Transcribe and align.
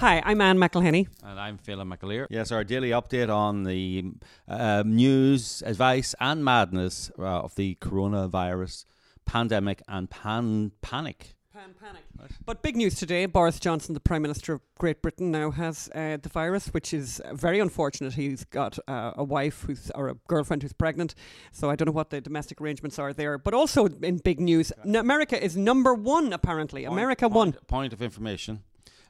Hi, 0.00 0.22
I'm 0.24 0.40
Ann 0.40 0.56
McElhinney. 0.56 1.08
And 1.22 1.38
I'm 1.38 1.58
Phelan 1.58 1.90
McAleer. 1.90 2.26
Yes, 2.30 2.50
our 2.50 2.64
daily 2.64 2.88
update 2.88 3.28
on 3.28 3.64
the 3.64 4.12
uh, 4.48 4.82
news, 4.86 5.62
advice, 5.66 6.14
and 6.18 6.42
madness 6.42 7.10
uh, 7.18 7.40
of 7.40 7.54
the 7.54 7.74
coronavirus 7.82 8.86
pandemic 9.26 9.82
and 9.88 10.08
pan 10.08 10.72
panic. 10.80 11.34
Pan 11.52 11.74
panic. 11.78 12.04
But 12.46 12.62
big 12.62 12.76
news 12.76 12.94
today 12.94 13.26
Boris 13.26 13.60
Johnson, 13.60 13.92
the 13.92 14.00
Prime 14.00 14.22
Minister 14.22 14.54
of 14.54 14.62
Great 14.78 15.02
Britain, 15.02 15.30
now 15.30 15.50
has 15.50 15.90
uh, 15.94 16.16
the 16.22 16.30
virus, 16.30 16.68
which 16.68 16.94
is 16.94 17.20
very 17.34 17.60
unfortunate. 17.60 18.14
He's 18.14 18.44
got 18.44 18.78
uh, 18.88 19.12
a 19.16 19.24
wife 19.24 19.64
who's, 19.66 19.90
or 19.94 20.08
a 20.08 20.14
girlfriend 20.28 20.62
who's 20.62 20.72
pregnant. 20.72 21.14
So 21.52 21.68
I 21.68 21.76
don't 21.76 21.84
know 21.84 21.92
what 21.92 22.08
the 22.08 22.22
domestic 22.22 22.58
arrangements 22.62 22.98
are 22.98 23.12
there. 23.12 23.36
But 23.36 23.52
also 23.52 23.84
in 23.86 24.16
big 24.16 24.40
news, 24.40 24.72
n- 24.82 24.96
America 24.96 25.42
is 25.42 25.58
number 25.58 25.92
one, 25.92 26.32
apparently. 26.32 26.84
Point- 26.84 26.92
America 26.94 27.26
point, 27.26 27.34
won. 27.34 27.52
Point 27.66 27.92
of 27.92 28.00
information: 28.00 28.62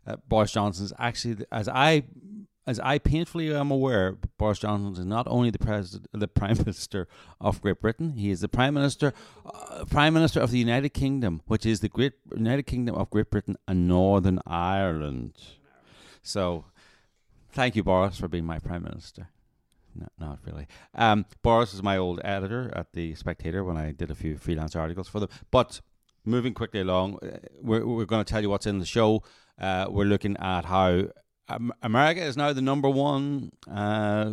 uh, 0.07 0.17
Boris 0.29 0.53
Johnson's 0.53 0.93
actually, 0.99 1.45
as 1.53 1.69
I, 1.69 2.05
as 2.67 2.79
I 2.81 2.99
painfully 2.99 3.55
am 3.55 3.71
aware, 3.71 4.17
Boris 4.39 4.59
Johnson 4.59 5.01
is 5.01 5.07
not 5.07 5.27
only 5.29 5.51
the 5.51 5.59
president, 5.59 6.09
the 6.13 6.29
Prime 6.41 6.59
Minister 6.59 7.09
of 7.41 7.61
Great 7.61 7.81
Britain. 7.81 8.17
He 8.17 8.31
is 8.31 8.41
the 8.41 8.49
Prime 8.49 8.75
Minister, 8.75 9.13
uh, 9.47 9.85
Prime 9.87 10.15
Minister 10.15 10.41
of 10.41 10.51
the 10.51 10.59
United 10.59 10.91
Kingdom, 10.91 11.43
which 11.47 11.67
is 11.67 11.81
the 11.81 11.89
Great 11.89 12.13
United 12.35 12.65
Kingdom 12.65 12.95
of 12.95 13.11
Great 13.11 13.31
Britain 13.31 13.57
and 13.67 13.89
Northern 13.89 14.41
Ireland. 14.47 15.35
So, 16.23 16.67
thank 17.51 17.77
you, 17.77 17.83
Boris, 17.83 18.19
for 18.19 18.29
being 18.29 18.45
my 18.45 18.59
Prime 18.59 18.83
Minister. 18.83 19.29
No, 19.95 20.07
not 20.19 20.39
really. 20.47 20.67
Um, 20.95 21.27
Boris 21.43 21.75
is 21.75 21.83
my 21.83 21.97
old 21.97 22.21
editor 22.25 22.71
at 22.75 22.93
the 22.93 23.15
Spectator 23.15 23.65
when 23.65 23.77
I 23.77 23.93
did 23.93 24.11
a 24.11 24.15
few 24.15 24.37
freelance 24.37 24.77
articles 24.77 25.09
for 25.09 25.21
them. 25.21 25.29
But 25.51 25.81
moving 26.25 26.55
quickly 26.55 26.81
along, 26.81 27.19
uh, 27.23 27.39
we're, 27.61 27.85
we're 27.85 28.05
going 28.05 28.25
to 28.25 28.31
tell 28.31 28.41
you 28.41 28.51
what's 28.51 28.67
in 28.67 28.79
the 28.79 28.87
show. 28.87 29.23
Uh, 29.61 29.87
we're 29.91 30.05
looking 30.05 30.37
at 30.39 30.65
how 30.65 31.05
um, 31.49 31.73
America 31.83 32.23
is 32.23 32.37
now 32.37 32.53
the 32.53 32.63
number 32.63 32.89
one 32.89 33.51
uh, 33.71 34.33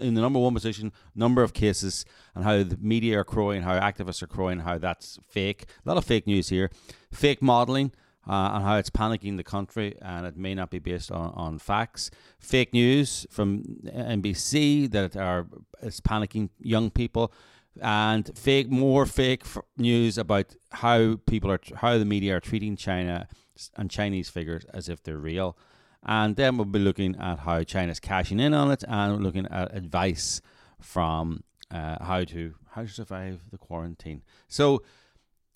in 0.00 0.14
the 0.14 0.20
number 0.20 0.38
one 0.38 0.54
position, 0.54 0.92
number 1.14 1.42
of 1.42 1.52
cases, 1.52 2.04
and 2.34 2.44
how 2.44 2.62
the 2.62 2.78
media 2.80 3.18
are 3.20 3.24
crowing, 3.24 3.62
how 3.62 3.78
activists 3.78 4.22
are 4.22 4.26
crowing, 4.26 4.60
how 4.60 4.78
that's 4.78 5.18
fake. 5.28 5.66
A 5.84 5.88
lot 5.88 5.98
of 5.98 6.04
fake 6.04 6.26
news 6.26 6.48
here, 6.48 6.70
fake 7.12 7.42
modeling. 7.42 7.92
Uh, 8.26 8.52
and 8.54 8.64
how 8.64 8.76
it's 8.78 8.88
panicking 8.88 9.36
the 9.36 9.44
country, 9.44 9.98
and 10.00 10.24
it 10.24 10.34
may 10.34 10.54
not 10.54 10.70
be 10.70 10.78
based 10.78 11.12
on, 11.12 11.30
on 11.34 11.58
facts. 11.58 12.10
Fake 12.38 12.72
news 12.72 13.26
from 13.28 13.62
NBC 13.84 14.90
that 14.92 15.14
are 15.14 15.46
is 15.82 16.00
panicking 16.00 16.48
young 16.58 16.88
people, 16.88 17.34
and 17.82 18.30
fake 18.34 18.70
more 18.70 19.04
fake 19.04 19.42
news 19.76 20.16
about 20.16 20.54
how 20.70 21.16
people 21.26 21.50
are 21.50 21.60
how 21.76 21.98
the 21.98 22.06
media 22.06 22.36
are 22.36 22.40
treating 22.40 22.76
China 22.76 23.28
and 23.76 23.90
Chinese 23.90 24.28
figures 24.28 24.64
as 24.72 24.88
if 24.88 25.02
they're 25.02 25.18
real. 25.18 25.56
And 26.02 26.36
then 26.36 26.56
we'll 26.56 26.66
be 26.66 26.78
looking 26.78 27.16
at 27.16 27.40
how 27.40 27.62
China's 27.62 28.00
cashing 28.00 28.38
in 28.38 28.52
on 28.52 28.70
it, 28.70 28.84
and 28.86 29.22
looking 29.22 29.46
at 29.46 29.74
advice 29.74 30.42
from 30.78 31.42
uh, 31.70 32.04
how 32.04 32.24
to 32.24 32.54
how 32.72 32.82
to 32.82 32.88
survive 32.88 33.40
the 33.50 33.58
quarantine. 33.58 34.22
So, 34.48 34.82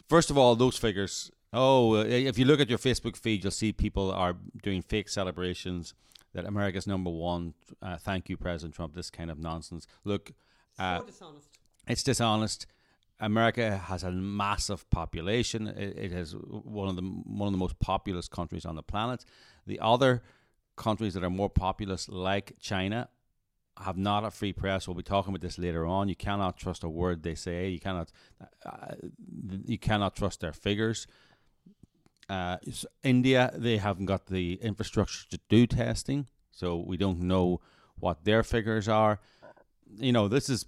first 0.09 0.31
of 0.31 0.39
all, 0.39 0.57
those 0.57 0.77
figures. 0.77 1.31
Oh, 1.53 1.95
if 1.95 2.39
you 2.39 2.45
look 2.45 2.61
at 2.61 2.69
your 2.69 2.79
Facebook 2.79 3.17
feed, 3.17 3.43
you'll 3.43 3.51
see 3.51 3.73
people 3.73 4.11
are 4.11 4.37
doing 4.63 4.83
fake 4.83 5.09
celebrations 5.09 5.95
that 6.35 6.45
America's 6.45 6.87
number 6.87 7.11
one. 7.11 7.55
Uh, 7.81 7.97
thank 7.97 8.29
you, 8.29 8.37
President 8.37 8.75
Trump. 8.75 8.95
This 8.95 9.11
kind 9.11 9.31
of 9.31 9.39
nonsense. 9.39 9.87
Look, 10.05 10.33
uh, 10.79 11.01
dishonest. 11.01 11.49
it's 11.87 12.03
dishonest. 12.03 12.67
America 13.21 13.77
has 13.77 14.05
a 14.05 14.11
massive 14.11 14.89
population. 14.91 15.67
It, 15.67 15.99
it 15.99 16.13
has 16.13 16.33
one 16.33 16.89
of 16.89 16.97
the 16.97 17.03
one 17.03 17.49
of 17.49 17.53
the 17.53 17.59
most 17.59 17.79
populous 17.81 18.29
countries 18.29 18.65
on 18.65 18.77
the 18.77 18.83
planet. 18.83 19.25
The 19.67 19.81
other 19.81 20.23
countries 20.77 21.15
that 21.15 21.25
are 21.25 21.31
more 21.31 21.51
populous, 21.51 22.09
like 22.09 22.55
China, 22.61 23.09
have 23.81 23.97
not 23.97 24.25
a 24.25 24.31
free 24.31 24.53
press. 24.53 24.87
We'll 24.87 24.95
be 24.95 25.03
talking 25.03 25.31
about 25.31 25.41
this 25.41 25.59
later 25.59 25.85
on. 25.87 26.09
You 26.09 26.17
cannot 26.17 26.57
trust 26.57 26.85
a 26.85 26.89
word 26.89 27.23
they 27.23 27.35
say. 27.35 27.69
You 27.69 27.81
cannot 27.81 28.13
uh, 28.65 28.95
you 29.67 29.79
cannot 29.79 30.17
trust 30.17 30.41
their 30.41 30.53
figures. 30.53 31.07
Uh, 32.29 32.59
India, 33.03 33.51
they 33.57 33.79
haven't 33.79 34.07
got 34.07 34.27
the 34.27 34.55
infrastructure 34.63 35.27
to 35.31 35.41
do 35.49 35.67
testing, 35.67 36.27
so 36.51 36.77
we 36.77 36.97
don't 36.97 37.21
know 37.21 37.61
what 37.99 38.25
their 38.25 38.43
figures 38.43 38.87
are. 38.89 39.19
You 39.97 40.13
know, 40.13 40.29
this 40.29 40.51
is 40.51 40.67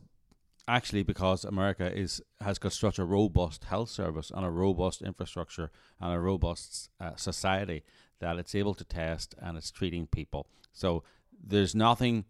actually 0.71 1.03
because 1.03 1.45
America 1.45 1.93
is 1.93 2.23
has 2.41 2.59
got 2.59 2.73
such 2.73 2.99
a 2.99 3.05
robust 3.05 3.65
health 3.65 3.91
service 3.91 4.31
and 4.35 4.45
a 4.47 4.51
robust 4.51 5.03
infrastructure 5.03 5.71
and 6.01 6.15
a 6.15 6.21
robust 6.21 6.89
uh, 7.01 7.17
society 7.17 7.83
that 8.21 8.39
it's 8.39 8.55
able 8.55 8.75
to 8.75 8.85
test 8.85 9.35
and 9.41 9.59
it's 9.59 9.71
treating 9.71 10.07
people. 10.07 10.47
So 10.73 11.03
there's 11.43 11.75
nothing 11.75 12.25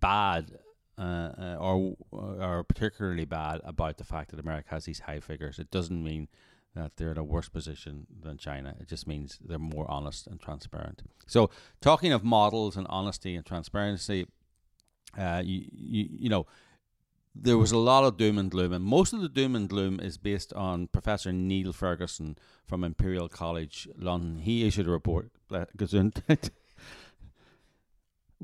bad 0.00 0.58
uh, 0.98 1.02
uh, 1.02 1.56
or 1.58 1.96
or 2.12 2.64
particularly 2.64 3.24
bad 3.24 3.60
about 3.64 3.98
the 3.98 4.04
fact 4.04 4.30
that 4.30 4.40
America 4.40 4.68
has 4.70 4.84
these 4.84 5.00
high 5.00 5.20
figures. 5.20 5.58
It 5.58 5.70
doesn't 5.70 6.02
mean 6.02 6.28
that 6.74 6.96
they're 6.96 7.10
in 7.10 7.18
a 7.18 7.24
worse 7.24 7.48
position 7.48 8.06
than 8.22 8.38
China. 8.38 8.74
It 8.80 8.88
just 8.88 9.06
means 9.06 9.38
they're 9.44 9.58
more 9.58 9.90
honest 9.90 10.26
and 10.26 10.40
transparent. 10.40 11.02
So 11.26 11.50
talking 11.80 12.12
of 12.12 12.24
models 12.24 12.76
and 12.76 12.86
honesty 12.88 13.34
and 13.34 13.44
transparency, 13.44 14.26
uh, 15.18 15.42
you, 15.44 15.66
you 15.72 16.08
you 16.10 16.28
know 16.28 16.46
there 17.34 17.56
was 17.58 17.72
a 17.72 17.78
lot 17.78 18.04
of 18.04 18.16
doom 18.16 18.36
and 18.38 18.50
gloom, 18.50 18.72
and 18.72 18.84
most 18.84 19.12
of 19.12 19.20
the 19.20 19.28
doom 19.28 19.56
and 19.56 19.68
gloom 19.68 19.98
is 20.00 20.18
based 20.18 20.52
on 20.52 20.86
Professor 20.88 21.32
Neil 21.32 21.72
Ferguson 21.72 22.36
from 22.66 22.84
Imperial 22.84 23.28
College 23.28 23.88
London. 23.96 24.38
He 24.38 24.66
issued 24.66 24.86
a 24.86 24.90
report. 24.90 25.30
uh. 25.50 25.64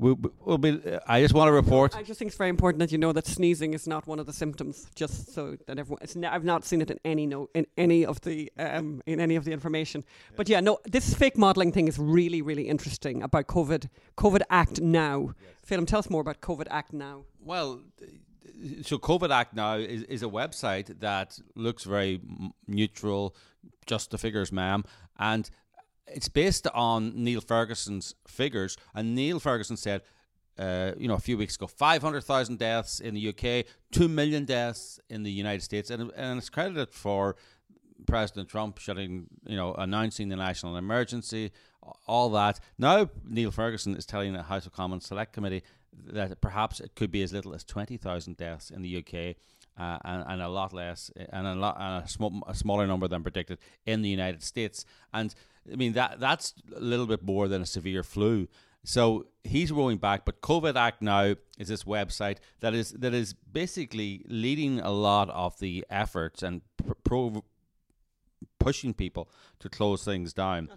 We'll, 0.01 0.15
be- 0.15 0.29
we'll 0.45 0.57
be, 0.57 0.81
I 1.07 1.19
just 1.21 1.33
want 1.33 1.49
to 1.49 1.51
report. 1.51 1.93
I 1.93 2.03
just 2.03 2.19
think 2.19 2.29
it's 2.29 2.37
very 2.37 2.49
important 2.49 2.79
that 2.79 2.89
you 2.89 2.97
know 2.97 3.11
that 3.11 3.27
sneezing 3.27 3.73
is 3.73 3.85
not 3.85 4.07
one 4.07 4.17
of 4.17 4.25
the 4.27 4.31
symptoms. 4.31 4.87
Just 4.95 5.33
so 5.33 5.57
that 5.67 5.77
everyone, 5.77 5.99
it's 6.01 6.15
n- 6.15 6.23
I've 6.23 6.45
not 6.45 6.63
seen 6.63 6.79
it 6.81 6.89
in 6.89 6.97
any 7.03 7.25
no 7.25 7.49
in 7.53 7.65
any 7.75 8.05
of 8.05 8.21
the 8.21 8.49
um, 8.57 9.01
in 9.05 9.19
any 9.19 9.35
of 9.35 9.43
the 9.43 9.51
information. 9.51 10.05
But 10.37 10.47
yeah, 10.47 10.61
no, 10.61 10.79
this 10.85 11.13
fake 11.13 11.37
modelling 11.37 11.73
thing 11.73 11.89
is 11.89 11.99
really 11.99 12.41
really 12.41 12.69
interesting 12.69 13.21
about 13.21 13.47
COVID 13.47 13.89
COVID 14.17 14.39
Act 14.49 14.79
Now. 14.79 15.33
Phelan, 15.63 15.85
tell 15.85 15.99
us 15.99 16.09
more 16.09 16.21
about 16.21 16.39
COVID 16.39 16.67
Act 16.71 16.93
Now. 16.93 17.25
Well, 17.43 17.81
so 18.81 18.97
COVID 18.97 19.31
Act 19.31 19.55
now 19.55 19.75
is, 19.75 20.03
is 20.03 20.23
a 20.23 20.27
website 20.27 20.99
that 20.99 21.39
looks 21.55 21.83
very 21.83 22.21
neutral, 22.67 23.35
just 23.85 24.11
the 24.11 24.17
figures, 24.17 24.51
ma'am, 24.51 24.83
and 25.17 25.49
it's 26.07 26.29
based 26.29 26.67
on 26.73 27.23
Neil 27.23 27.41
Ferguson's 27.41 28.15
figures. 28.27 28.77
And 28.95 29.15
Neil 29.15 29.39
Ferguson 29.39 29.77
said, 29.77 30.01
uh, 30.57 30.91
you 30.97 31.07
know, 31.07 31.13
a 31.13 31.19
few 31.19 31.37
weeks 31.37 31.55
ago, 31.55 31.67
five 31.67 32.01
hundred 32.01 32.21
thousand 32.21 32.59
deaths 32.59 32.99
in 32.99 33.13
the 33.13 33.29
UK, 33.29 33.65
two 33.91 34.07
million 34.07 34.45
deaths 34.45 34.99
in 35.09 35.23
the 35.23 35.31
United 35.31 35.63
States, 35.63 35.89
and 35.89 36.11
and 36.15 36.37
it's 36.37 36.49
credited 36.49 36.91
for 36.91 37.37
President 38.07 38.49
Trump 38.49 38.77
shutting, 38.77 39.27
you 39.45 39.55
know, 39.55 39.73
announcing 39.73 40.29
the 40.29 40.35
national 40.35 40.77
emergency, 40.77 41.51
all 42.07 42.29
that. 42.31 42.59
Now 42.77 43.09
Neil 43.27 43.51
Ferguson 43.51 43.95
is 43.95 44.05
telling 44.05 44.33
the 44.33 44.43
House 44.43 44.65
of 44.65 44.73
Commons 44.73 45.05
Select 45.05 45.33
Committee 45.33 45.63
that 46.07 46.39
perhaps 46.41 46.79
it 46.79 46.95
could 46.95 47.11
be 47.11 47.23
as 47.23 47.33
little 47.33 47.53
as 47.53 47.63
twenty 47.63 47.97
thousand 47.97 48.37
deaths 48.37 48.69
in 48.69 48.81
the 48.81 48.97
UK. 48.97 49.35
Uh, 49.77 49.97
and, 50.03 50.25
and 50.27 50.41
a 50.41 50.49
lot 50.49 50.73
less, 50.73 51.09
and 51.31 51.47
a 51.47 51.55
lot, 51.55 51.77
and 51.79 52.03
a, 52.03 52.07
small, 52.09 52.43
a 52.47 52.53
smaller 52.53 52.85
number 52.85 53.07
than 53.07 53.23
predicted 53.23 53.57
in 53.85 54.01
the 54.01 54.09
United 54.09 54.43
States. 54.43 54.83
And 55.13 55.33
I 55.71 55.77
mean 55.77 55.93
that 55.93 56.19
that's 56.19 56.53
a 56.75 56.81
little 56.81 57.05
bit 57.05 57.23
more 57.23 57.47
than 57.47 57.61
a 57.61 57.65
severe 57.65 58.03
flu. 58.03 58.49
So 58.83 59.27
he's 59.43 59.71
rolling 59.71 59.97
back, 59.97 60.25
but 60.25 60.41
COVID 60.41 60.75
Act 60.75 61.01
now 61.01 61.35
is 61.57 61.67
this 61.67 61.83
website 61.83 62.37
that 62.61 62.73
is 62.73 62.91
that 62.91 63.13
is 63.13 63.33
basically 63.33 64.25
leading 64.27 64.79
a 64.79 64.91
lot 64.91 65.29
of 65.29 65.59
the 65.59 65.85
efforts 65.89 66.43
and 66.43 66.61
pro- 67.03 67.43
pushing 68.59 68.93
people 68.93 69.29
to 69.59 69.69
close 69.69 70.03
things 70.03 70.33
down. 70.33 70.69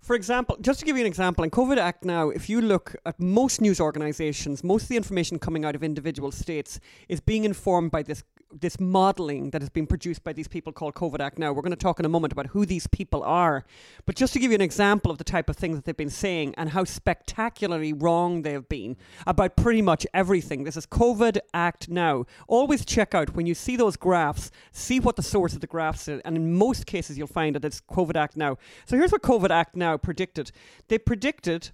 For 0.00 0.14
example, 0.14 0.58
just 0.60 0.80
to 0.80 0.84
give 0.84 0.96
you 0.96 1.02
an 1.02 1.06
example, 1.06 1.44
in 1.44 1.50
COVID 1.50 1.78
Act 1.78 2.04
now, 2.04 2.28
if 2.28 2.50
you 2.50 2.60
look 2.60 2.94
at 3.06 3.18
most 3.18 3.62
news 3.62 3.80
organisations, 3.80 4.62
most 4.62 4.82
of 4.82 4.88
the 4.90 4.98
information 4.98 5.38
coming 5.38 5.64
out 5.64 5.74
of 5.74 5.82
individual 5.82 6.30
states 6.30 6.78
is 7.08 7.20
being 7.20 7.44
informed 7.44 7.90
by 7.90 8.02
this 8.02 8.22
this 8.60 8.78
modelling 8.78 9.50
that 9.50 9.62
has 9.62 9.68
been 9.68 9.86
produced 9.86 10.22
by 10.24 10.32
these 10.32 10.48
people 10.48 10.72
called 10.72 10.94
COVID 10.94 11.20
Act 11.20 11.38
now. 11.38 11.52
We're 11.52 11.62
going 11.62 11.70
to 11.70 11.76
talk 11.76 11.98
in 11.98 12.06
a 12.06 12.08
moment 12.08 12.32
about 12.32 12.48
who 12.48 12.64
these 12.64 12.86
people 12.86 13.22
are. 13.22 13.64
But 14.06 14.16
just 14.16 14.32
to 14.34 14.38
give 14.38 14.50
you 14.50 14.54
an 14.54 14.60
example 14.60 15.10
of 15.10 15.18
the 15.18 15.24
type 15.24 15.48
of 15.48 15.56
things 15.56 15.76
that 15.76 15.84
they've 15.84 15.96
been 15.96 16.10
saying 16.10 16.54
and 16.56 16.70
how 16.70 16.84
spectacularly 16.84 17.92
wrong 17.92 18.42
they 18.42 18.52
have 18.52 18.68
been 18.68 18.96
about 19.26 19.56
pretty 19.56 19.82
much 19.82 20.06
everything. 20.14 20.64
This 20.64 20.76
is 20.76 20.86
COVID 20.86 21.38
Act 21.52 21.88
now. 21.88 22.24
Always 22.46 22.84
check 22.84 23.14
out 23.14 23.34
when 23.34 23.46
you 23.46 23.54
see 23.54 23.76
those 23.76 23.96
graphs, 23.96 24.50
see 24.72 25.00
what 25.00 25.16
the 25.16 25.22
source 25.22 25.54
of 25.54 25.60
the 25.60 25.66
graphs 25.66 26.08
is, 26.08 26.20
and 26.24 26.36
in 26.36 26.54
most 26.54 26.86
cases 26.86 27.18
you'll 27.18 27.26
find 27.26 27.54
that 27.56 27.64
it's 27.64 27.80
COVID 27.80 28.16
Act 28.16 28.36
now. 28.36 28.56
So 28.86 28.96
here's 28.96 29.12
what 29.12 29.22
COVID 29.22 29.50
Act 29.50 29.76
now 29.76 29.96
predicted. 29.96 30.52
They 30.88 30.98
predicted, 30.98 31.70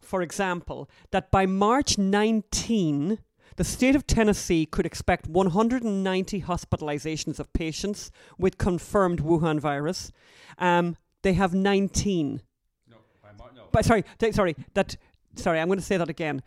for 0.00 0.22
example, 0.22 0.90
that 1.10 1.30
by 1.30 1.46
March 1.46 1.98
19, 1.98 3.18
the 3.58 3.64
state 3.64 3.96
of 3.96 4.06
Tennessee 4.06 4.66
could 4.66 4.86
expect 4.86 5.26
190 5.26 6.42
hospitalizations 6.42 7.40
of 7.40 7.52
patients 7.52 8.12
with 8.38 8.56
confirmed 8.56 9.20
Wuhan 9.20 9.58
virus. 9.58 10.12
Um, 10.58 10.96
they 11.22 11.32
have 11.32 11.54
19. 11.54 12.40
No, 12.88 12.96
by 13.20 13.30
but 13.72 13.84
sorry, 13.84 14.04
sorry, 14.30 14.54
that 14.74 14.96
sorry, 15.34 15.58
I'm 15.58 15.66
going 15.66 15.80
to 15.80 15.84
say 15.84 15.96
that 15.96 16.08
again. 16.08 16.40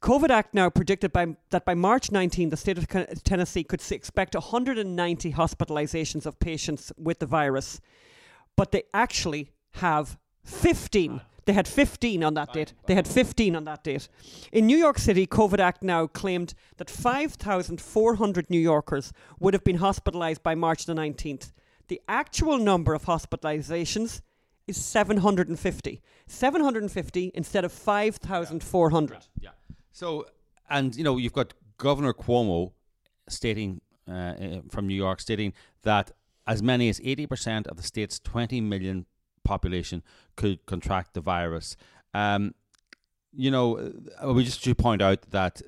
COVID 0.00 0.28
Act 0.28 0.54
now 0.54 0.68
predicted 0.68 1.12
by 1.12 1.36
that 1.50 1.64
by 1.64 1.74
March 1.74 2.10
19, 2.10 2.50
the 2.50 2.56
state 2.56 2.78
of 2.78 2.88
Tennessee 3.22 3.62
could 3.62 3.80
expect 3.92 4.34
190 4.34 5.32
hospitalizations 5.34 6.26
of 6.26 6.40
patients 6.40 6.92
with 6.98 7.20
the 7.20 7.26
virus, 7.26 7.80
but 8.56 8.72
they 8.72 8.82
actually 8.92 9.52
have 9.74 10.18
15. 10.42 11.20
They 11.46 11.52
had 11.52 11.68
15 11.68 12.24
on 12.24 12.34
that 12.34 12.52
date. 12.52 12.74
They 12.86 12.94
had 12.94 13.06
15 13.06 13.54
on 13.54 13.64
that 13.64 13.84
date. 13.84 14.08
In 14.52 14.66
New 14.66 14.76
York 14.76 14.98
City, 14.98 15.26
COVID 15.26 15.60
Act 15.60 15.82
now 15.82 16.08
claimed 16.08 16.54
that 16.76 16.90
5,400 16.90 18.50
New 18.50 18.58
Yorkers 18.58 19.12
would 19.38 19.54
have 19.54 19.62
been 19.62 19.76
hospitalized 19.76 20.42
by 20.42 20.56
March 20.56 20.86
the 20.86 20.94
19th. 20.94 21.52
The 21.86 22.02
actual 22.08 22.58
number 22.58 22.94
of 22.94 23.04
hospitalizations 23.04 24.22
is 24.66 24.76
750. 24.76 26.02
750 26.26 27.30
instead 27.34 27.64
of 27.64 27.70
5,400. 27.72 29.26
Yeah. 29.40 29.50
So, 29.92 30.26
and 30.68 30.96
you 30.96 31.04
know, 31.04 31.16
you've 31.16 31.32
got 31.32 31.54
Governor 31.78 32.12
Cuomo 32.12 32.72
stating 33.28 33.80
uh, 34.08 34.34
from 34.68 34.88
New 34.88 34.94
York 34.94 35.20
stating 35.20 35.52
that 35.82 36.10
as 36.46 36.62
many 36.62 36.88
as 36.88 37.00
80% 37.00 37.66
of 37.66 37.76
the 37.76 37.82
state's 37.82 38.18
20 38.20 38.60
million 38.60 39.06
population 39.46 40.02
could 40.36 40.64
contract 40.66 41.14
the 41.14 41.20
virus. 41.20 41.76
Um, 42.14 42.54
you 43.32 43.50
know, 43.50 43.92
uh, 44.22 44.32
we 44.32 44.44
just 44.44 44.62
should 44.62 44.78
point 44.78 45.02
out 45.02 45.30
that 45.30 45.62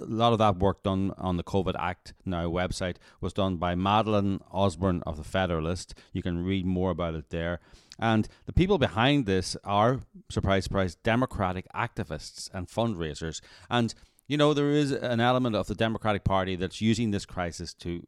a 0.00 0.04
lot 0.04 0.32
of 0.32 0.38
that 0.38 0.58
work 0.58 0.82
done 0.82 1.12
on 1.18 1.36
the 1.36 1.44
COVID 1.44 1.74
Act 1.78 2.14
now 2.24 2.48
website 2.48 2.96
was 3.20 3.32
done 3.32 3.56
by 3.56 3.74
Madeline 3.74 4.40
Osburn 4.52 5.02
of 5.06 5.16
the 5.16 5.24
Federalist. 5.24 5.94
You 6.12 6.22
can 6.22 6.44
read 6.44 6.64
more 6.64 6.90
about 6.90 7.14
it 7.14 7.30
there. 7.30 7.60
And 7.98 8.28
the 8.44 8.52
people 8.52 8.78
behind 8.78 9.26
this 9.26 9.56
are, 9.64 10.00
surprise, 10.28 10.64
surprise, 10.64 10.96
Democratic 10.96 11.66
activists 11.74 12.50
and 12.52 12.68
fundraisers. 12.68 13.40
And, 13.70 13.94
you 14.26 14.36
know, 14.36 14.54
there 14.54 14.70
is 14.70 14.92
an 14.92 15.20
element 15.20 15.56
of 15.56 15.66
the 15.66 15.74
Democratic 15.74 16.24
Party 16.24 16.56
that's 16.56 16.80
using 16.80 17.10
this 17.10 17.26
crisis 17.26 17.74
to 17.74 18.06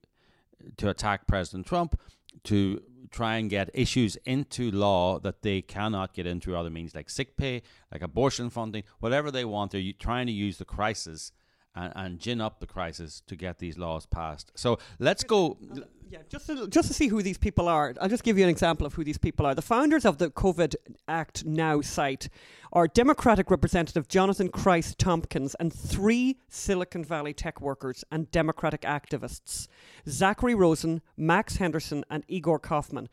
to 0.77 0.89
attack 0.91 1.27
President 1.27 1.67
Trump, 1.67 1.99
to 2.45 2.83
try 3.11 3.37
and 3.37 3.51
get 3.51 3.71
issues 3.75 4.17
into 4.25 4.71
law 4.71 5.19
that 5.21 5.43
they 5.43 5.63
cannot 5.63 6.15
get 6.15 6.27
into 6.27 6.57
other 6.57 6.71
means, 6.71 6.95
like 6.95 7.11
sick 7.11 7.37
pay, 7.37 7.63
like 7.93 8.03
abortion 8.03 8.51
funding, 8.51 8.85
whatever 9.01 9.31
they 9.31 9.45
want. 9.45 9.73
They're 9.73 9.93
trying 9.99 10.27
to 10.27 10.33
use 10.33 10.59
the 10.59 10.65
crisis 10.65 11.33
and, 11.75 11.93
and 11.97 12.19
gin 12.19 12.41
up 12.41 12.61
the 12.61 12.67
crisis 12.67 13.23
to 13.27 13.37
get 13.37 13.59
these 13.59 13.79
laws 13.79 14.07
passed. 14.07 14.53
So 14.55 14.79
let's 14.99 15.25
go. 15.25 15.57
Yeah, 16.11 16.21
just 16.31 16.47
to, 16.47 16.67
just 16.69 16.89
to 16.89 16.95
see 16.95 17.09
who 17.09 17.21
these 17.21 17.37
people 17.37 17.69
are, 17.69 17.95
I'll 18.01 18.09
just 18.09 18.25
give 18.25 18.39
you 18.39 18.45
an 18.45 18.49
example 18.51 18.87
of 18.87 18.95
who 18.95 19.05
these 19.05 19.19
people 19.19 19.45
are. 19.45 19.55
The 19.55 19.61
founders 19.61 20.07
of 20.07 20.17
the 20.17 20.31
COVID 20.31 20.75
Act 21.07 21.45
Now 21.45 21.83
site 21.83 22.31
are 22.73 22.89
Democratic 22.89 23.51
Representative 23.51 24.09
Jonathan 24.09 24.49
Kreiss-Tomkins 24.49 25.55
and 25.61 25.71
three 25.71 26.39
Silicon 26.49 27.05
Valley 27.05 27.35
tech 27.35 27.61
workers 27.61 28.05
and 28.11 28.31
Democratic 28.31 28.83
activists 28.83 29.69
Zachary 30.09 30.55
Rosen, 30.55 31.03
Max 31.17 31.57
Henderson, 31.57 32.05
and 32.09 32.25
Igor 32.27 32.59
Kofman. 32.59 33.09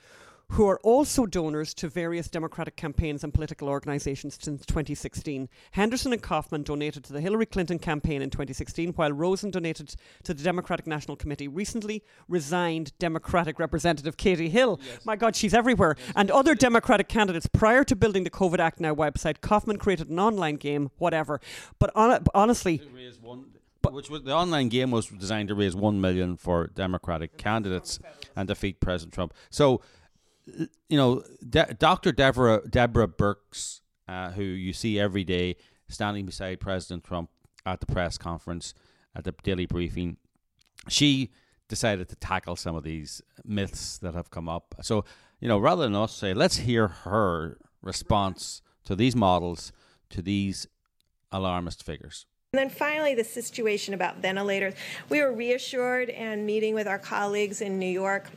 Who 0.50 0.68
are 0.68 0.80
also 0.84 1.26
donors 1.26 1.74
to 1.76 1.90
various 1.90 2.28
Democratic 2.28 2.76
campaigns 2.76 3.24
and 3.24 3.34
political 3.34 3.68
organizations 3.68 4.38
since 4.40 4.66
2016. 4.66 5.50
Henderson 5.72 6.14
and 6.14 6.22
Kofman 6.22 6.64
donated 6.64 7.04
to 7.06 7.14
the 7.14 7.22
Hillary 7.22 7.46
Clinton 7.46 7.80
campaign 7.80 8.22
in 8.22 8.30
2016, 8.30 8.92
while 8.92 9.12
Rosen 9.12 9.50
donated 9.52 9.96
to 10.24 10.34
the 10.34 10.44
Democratic 10.44 10.88
National 10.88 11.18
Committee. 11.18 11.48
Recently 11.48 12.04
resigned 12.28 12.98
Democratic 13.00 13.60
Representative 13.60 14.18
Katie 14.18 14.50
Hill. 14.50 14.80
My 15.04 15.16
God, 15.16 15.36
she's 15.36 15.54
everywhere. 15.54 15.96
And 16.16 16.30
other 16.30 16.56
Democratic 16.56 17.08
candidates 17.10 17.48
prior 17.48 17.84
to 17.84 17.96
building 17.96 18.24
the 18.24 18.30
COVID 18.30 18.60
Act 18.60 18.80
Now 18.80 18.94
website. 18.94 19.40
Kofman 19.40 19.80
created 19.80 20.10
an 20.10 20.20
online 20.20 20.56
game, 20.56 20.92
whatever. 20.98 21.42
But 21.80 21.92
hon- 21.96 22.24
honestly, 22.34 22.82
one, 23.22 23.46
which 23.92 24.10
was 24.10 24.24
the 24.24 24.34
online 24.34 24.70
game 24.70 24.92
was 24.92 25.08
designed 25.08 25.50
to 25.50 25.56
raise 25.56 25.76
one 25.76 26.00
million 26.02 26.38
for 26.38 26.68
Democratic 26.68 27.38
candidates 27.38 28.00
and 28.36 28.48
defeat 28.48 28.80
President 28.80 29.14
Trump. 29.14 29.34
So, 29.50 29.82
you 30.46 30.98
know, 30.98 31.24
De- 31.48 31.76
Dr. 31.78 32.12
Deborah 32.12 32.62
Deborah 32.68 33.08
Birx, 33.08 33.82
uh, 34.08 34.32
who 34.32 34.44
you 34.44 34.74
see 34.74 35.00
every 35.00 35.24
day 35.24 35.56
standing 35.88 36.26
beside 36.26 36.60
President 36.60 37.04
Trump 37.04 37.30
at 37.66 37.80
the 37.80 37.86
press 37.86 38.18
conference, 38.18 38.74
at 39.16 39.24
the 39.24 39.34
daily 39.44 39.66
briefing, 39.66 40.18
she 40.88 41.32
decided 41.68 42.10
to 42.10 42.16
tackle 42.16 42.56
some 42.56 42.76
of 42.76 42.84
these 42.84 43.22
myths 43.44 43.98
that 44.00 44.14
have 44.14 44.30
come 44.30 44.48
up. 44.48 44.76
So, 44.82 45.06
you 45.40 45.48
know, 45.48 45.58
rather 45.58 45.84
than 45.84 45.96
us 45.96 46.16
say, 46.16 46.34
let's 46.34 46.58
hear 46.58 46.88
her 46.88 47.58
response 47.82 48.62
to 48.86 48.96
these 48.96 49.16
models, 49.16 49.72
to 50.12 50.22
these 50.22 50.68
alarmist 51.32 51.84
figures. 51.84 52.26
And 52.54 52.60
then 52.60 52.70
finally, 52.70 53.16
the 53.16 53.24
situation 53.24 53.94
about 53.94 54.20
ventilators. 54.20 54.76
We 55.10 55.22
were 55.22 55.34
reassured 55.34 56.10
and 56.10 56.46
meeting 56.46 56.74
with 56.74 56.88
our 56.88 57.00
colleagues 57.00 57.62
in 57.62 57.80
New 57.80 57.86
York 57.86 58.30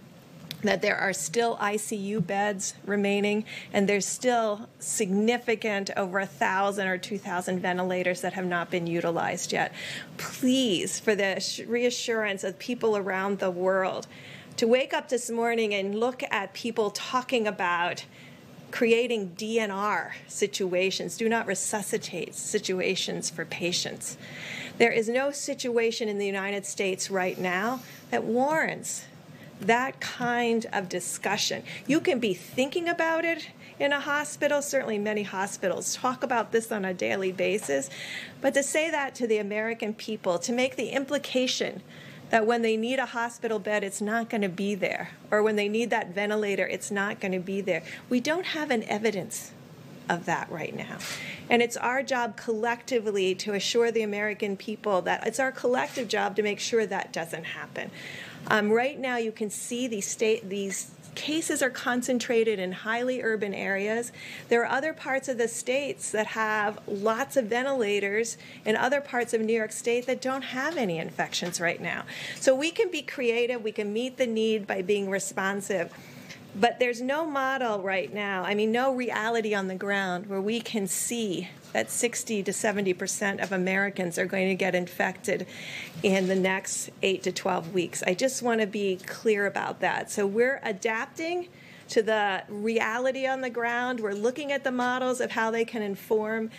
that 0.62 0.82
there 0.82 0.96
are 0.96 1.12
still 1.12 1.56
ICU 1.58 2.26
beds 2.26 2.74
remaining, 2.84 3.44
and 3.72 3.88
there's 3.88 4.06
still 4.06 4.68
significant 4.78 5.90
over 5.96 6.18
a 6.18 6.26
thousand 6.26 6.88
or 6.88 6.98
two 6.98 7.18
thousand 7.18 7.60
ventilators 7.60 8.20
that 8.22 8.32
have 8.32 8.46
not 8.46 8.70
been 8.70 8.86
utilized 8.86 9.52
yet. 9.52 9.72
Please, 10.16 10.98
for 10.98 11.14
the 11.14 11.64
reassurance 11.68 12.42
of 12.44 12.58
people 12.58 12.96
around 12.96 13.38
the 13.38 13.50
world, 13.50 14.06
to 14.56 14.66
wake 14.66 14.92
up 14.92 15.08
this 15.08 15.30
morning 15.30 15.72
and 15.72 15.94
look 15.94 16.22
at 16.30 16.52
people 16.52 16.90
talking 16.90 17.46
about 17.46 18.04
creating 18.70 19.30
DNR 19.30 20.12
situations, 20.26 21.16
do 21.16 21.28
not 21.28 21.46
resuscitate 21.46 22.34
situations 22.34 23.30
for 23.30 23.44
patients. 23.44 24.18
There 24.78 24.90
is 24.92 25.08
no 25.08 25.30
situation 25.30 26.08
in 26.08 26.18
the 26.18 26.26
United 26.26 26.66
States 26.66 27.10
right 27.10 27.38
now 27.38 27.80
that 28.10 28.24
warrants 28.24 29.04
that 29.60 30.00
kind 30.00 30.66
of 30.72 30.88
discussion. 30.88 31.62
You 31.86 32.00
can 32.00 32.18
be 32.18 32.34
thinking 32.34 32.88
about 32.88 33.24
it 33.24 33.50
in 33.78 33.92
a 33.92 34.00
hospital, 34.00 34.60
certainly 34.60 34.98
many 34.98 35.22
hospitals 35.22 35.94
talk 35.94 36.22
about 36.24 36.50
this 36.50 36.72
on 36.72 36.84
a 36.84 36.92
daily 36.92 37.30
basis, 37.30 37.88
but 38.40 38.54
to 38.54 38.62
say 38.62 38.90
that 38.90 39.14
to 39.16 39.26
the 39.26 39.38
American 39.38 39.94
people, 39.94 40.38
to 40.40 40.52
make 40.52 40.76
the 40.76 40.88
implication 40.88 41.82
that 42.30 42.46
when 42.46 42.62
they 42.62 42.76
need 42.76 42.98
a 42.98 43.06
hospital 43.06 43.58
bed, 43.58 43.84
it's 43.84 44.00
not 44.00 44.28
going 44.28 44.42
to 44.42 44.48
be 44.48 44.74
there, 44.74 45.10
or 45.30 45.42
when 45.42 45.56
they 45.56 45.68
need 45.68 45.90
that 45.90 46.14
ventilator, 46.14 46.66
it's 46.66 46.90
not 46.90 47.20
going 47.20 47.32
to 47.32 47.38
be 47.38 47.60
there. 47.60 47.82
We 48.08 48.20
don't 48.20 48.46
have 48.46 48.70
an 48.70 48.82
evidence 48.84 49.52
of 50.08 50.24
that 50.26 50.50
right 50.50 50.74
now. 50.74 50.98
And 51.50 51.62
it's 51.62 51.76
our 51.76 52.02
job 52.02 52.36
collectively 52.36 53.34
to 53.36 53.54
assure 53.54 53.90
the 53.90 54.02
American 54.02 54.56
people 54.56 55.02
that 55.02 55.26
it's 55.26 55.38
our 55.38 55.52
collective 55.52 56.08
job 56.08 56.36
to 56.36 56.42
make 56.42 56.60
sure 56.60 56.86
that 56.86 57.12
doesn't 57.12 57.44
happen. 57.44 57.90
Um, 58.48 58.70
right 58.70 58.98
now, 58.98 59.16
you 59.16 59.32
can 59.32 59.50
see 59.50 59.86
these 59.86 60.06
state 60.06 60.48
these 60.48 60.90
cases 61.14 61.62
are 61.62 61.70
concentrated 61.70 62.60
in 62.60 62.70
highly 62.70 63.22
urban 63.22 63.52
areas. 63.52 64.12
There 64.48 64.62
are 64.62 64.70
other 64.70 64.92
parts 64.92 65.28
of 65.28 65.36
the 65.36 65.48
states 65.48 66.12
that 66.12 66.28
have 66.28 66.78
lots 66.86 67.36
of 67.36 67.46
ventilators 67.46 68.38
in 68.64 68.76
other 68.76 69.00
parts 69.00 69.34
of 69.34 69.40
New 69.40 69.52
York 69.52 69.72
State 69.72 70.06
that 70.06 70.20
don't 70.20 70.42
have 70.42 70.76
any 70.76 70.98
infections 70.98 71.60
right 71.60 71.80
now. 71.80 72.04
So 72.36 72.54
we 72.54 72.70
can 72.70 72.88
be 72.90 73.02
creative, 73.02 73.64
we 73.64 73.72
can 73.72 73.92
meet 73.92 74.16
the 74.16 74.28
need 74.28 74.66
by 74.66 74.80
being 74.82 75.10
responsive. 75.10 75.92
But 76.54 76.78
there's 76.78 77.00
no 77.00 77.26
model 77.26 77.82
right 77.82 78.12
now, 78.12 78.42
I 78.42 78.54
mean, 78.54 78.72
no 78.72 78.94
reality 78.94 79.54
on 79.54 79.68
the 79.68 79.74
ground 79.74 80.26
where 80.26 80.40
we 80.40 80.60
can 80.60 80.86
see 80.86 81.48
that 81.72 81.90
60 81.90 82.42
to 82.42 82.52
70 82.52 82.94
percent 82.94 83.40
of 83.40 83.52
Americans 83.52 84.18
are 84.18 84.26
going 84.26 84.48
to 84.48 84.54
get 84.54 84.74
infected 84.74 85.46
in 86.02 86.26
the 86.26 86.34
next 86.34 86.90
8 87.02 87.22
to 87.24 87.32
12 87.32 87.74
weeks. 87.74 88.02
I 88.02 88.14
just 88.14 88.42
want 88.42 88.60
to 88.60 88.66
be 88.66 88.96
clear 89.06 89.46
about 89.46 89.80
that. 89.80 90.10
So 90.10 90.26
we're 90.26 90.60
adapting 90.64 91.48
to 91.90 92.02
the 92.02 92.42
reality 92.48 93.26
on 93.26 93.40
the 93.40 93.50
ground. 93.50 94.00
We're 94.00 94.12
looking 94.12 94.52
at 94.52 94.64
the 94.64 94.72
models 94.72 95.20
of 95.20 95.30
how 95.30 95.50
they 95.50 95.64
can 95.64 95.82
inform. 95.82 96.50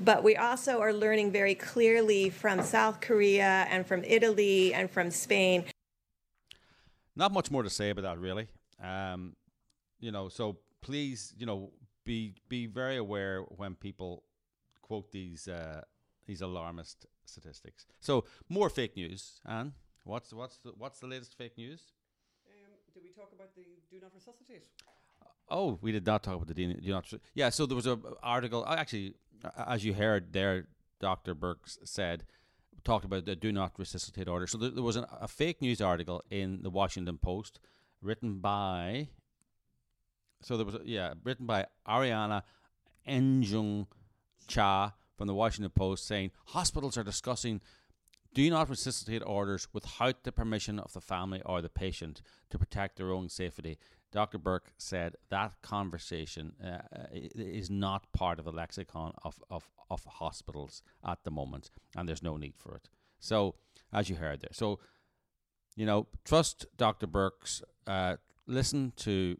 But 0.00 0.24
we 0.24 0.36
also 0.36 0.80
are 0.80 0.92
learning 0.92 1.30
very 1.30 1.54
clearly 1.54 2.28
from 2.28 2.62
South 2.62 3.00
Korea 3.00 3.66
and 3.70 3.86
from 3.86 4.02
Italy 4.04 4.74
and 4.74 4.90
from 4.90 5.10
Spain 5.10 5.64
Not 7.14 7.32
much 7.32 7.50
more 7.50 7.62
to 7.62 7.70
say 7.70 7.90
about 7.90 8.02
that, 8.02 8.18
really. 8.18 8.48
Um, 8.84 9.36
you 10.00 10.12
know, 10.12 10.28
so 10.28 10.58
please, 10.80 11.34
you 11.38 11.46
know, 11.46 11.72
be 12.04 12.34
be 12.48 12.66
very 12.66 12.96
aware 12.96 13.40
when 13.40 13.74
people 13.74 14.24
quote 14.82 15.10
these 15.12 15.48
uh, 15.48 15.82
these 16.26 16.42
alarmist 16.42 17.06
statistics. 17.24 17.86
So 18.00 18.24
more 18.48 18.68
fake 18.68 18.96
news, 18.96 19.40
Ann. 19.46 19.72
What's 20.04 20.32
what's 20.32 20.58
the, 20.58 20.72
what's 20.76 21.00
the 21.00 21.06
latest 21.06 21.36
fake 21.36 21.56
news? 21.56 21.80
Um, 22.46 22.72
did 22.92 23.02
we 23.02 23.10
talk 23.10 23.32
about 23.34 23.54
the 23.54 23.64
do 23.90 24.00
not 24.02 24.12
resuscitate? 24.14 24.66
Oh, 25.48 25.78
we 25.80 25.92
did 25.92 26.06
not 26.06 26.22
talk 26.22 26.34
about 26.36 26.48
the 26.48 26.54
do 26.54 26.74
do 26.74 26.90
not. 26.90 27.10
Yeah, 27.34 27.48
so 27.50 27.66
there 27.66 27.76
was 27.76 27.86
a 27.86 27.98
article. 28.22 28.64
uh, 28.66 28.76
Actually, 28.78 29.14
as 29.66 29.84
you 29.84 29.94
heard 29.94 30.32
there, 30.32 30.68
Doctor 31.00 31.34
Birx 31.34 31.78
said 31.84 32.24
talked 32.84 33.04
about 33.06 33.24
the 33.24 33.34
do 33.34 33.50
not 33.50 33.72
resuscitate 33.78 34.28
order. 34.28 34.46
So 34.46 34.58
there, 34.58 34.70
there 34.70 34.82
was 34.82 34.96
an, 34.96 35.06
a 35.20 35.28
fake 35.28 35.62
news 35.62 35.80
article 35.80 36.22
in 36.30 36.62
the 36.62 36.70
Washington 36.70 37.16
Post 37.16 37.58
written 38.04 38.38
by. 38.38 39.08
So 40.42 40.56
there 40.56 40.66
was 40.66 40.74
a, 40.74 40.80
yeah 40.84 41.14
written 41.24 41.46
by 41.46 41.66
Ariana 41.88 42.42
Eunjung 43.08 43.86
Cha 44.46 44.94
from 45.16 45.26
the 45.26 45.34
Washington 45.34 45.70
Post 45.70 46.06
saying 46.06 46.30
hospitals 46.46 46.98
are 46.98 47.04
discussing 47.04 47.60
do 48.34 48.50
not 48.50 48.68
resuscitate 48.68 49.22
orders 49.24 49.68
without 49.72 50.24
the 50.24 50.32
permission 50.32 50.80
of 50.80 50.92
the 50.92 51.00
family 51.00 51.40
or 51.46 51.62
the 51.62 51.68
patient 51.68 52.20
to 52.50 52.58
protect 52.58 52.96
their 52.96 53.12
own 53.12 53.28
safety. 53.28 53.78
Dr. 54.10 54.38
Birx 54.38 54.72
said 54.76 55.16
that 55.30 55.62
conversation 55.62 56.52
uh, 56.64 56.78
is 57.12 57.70
not 57.70 58.12
part 58.12 58.38
of 58.38 58.44
the 58.44 58.52
lexicon 58.52 59.12
of, 59.22 59.42
of, 59.50 59.68
of 59.88 60.04
hospitals 60.04 60.82
at 61.06 61.22
the 61.24 61.30
moment, 61.30 61.70
and 61.96 62.08
there's 62.08 62.22
no 62.22 62.36
need 62.36 62.54
for 62.56 62.74
it. 62.76 62.88
So, 63.18 63.54
as 63.92 64.10
you 64.10 64.16
heard 64.16 64.40
there, 64.40 64.50
so 64.52 64.78
you 65.76 65.86
know, 65.86 66.06
trust 66.24 66.66
Dr. 66.76 67.06
Birx, 67.06 67.62
uh, 67.86 68.16
listen 68.46 68.92
to 68.96 69.38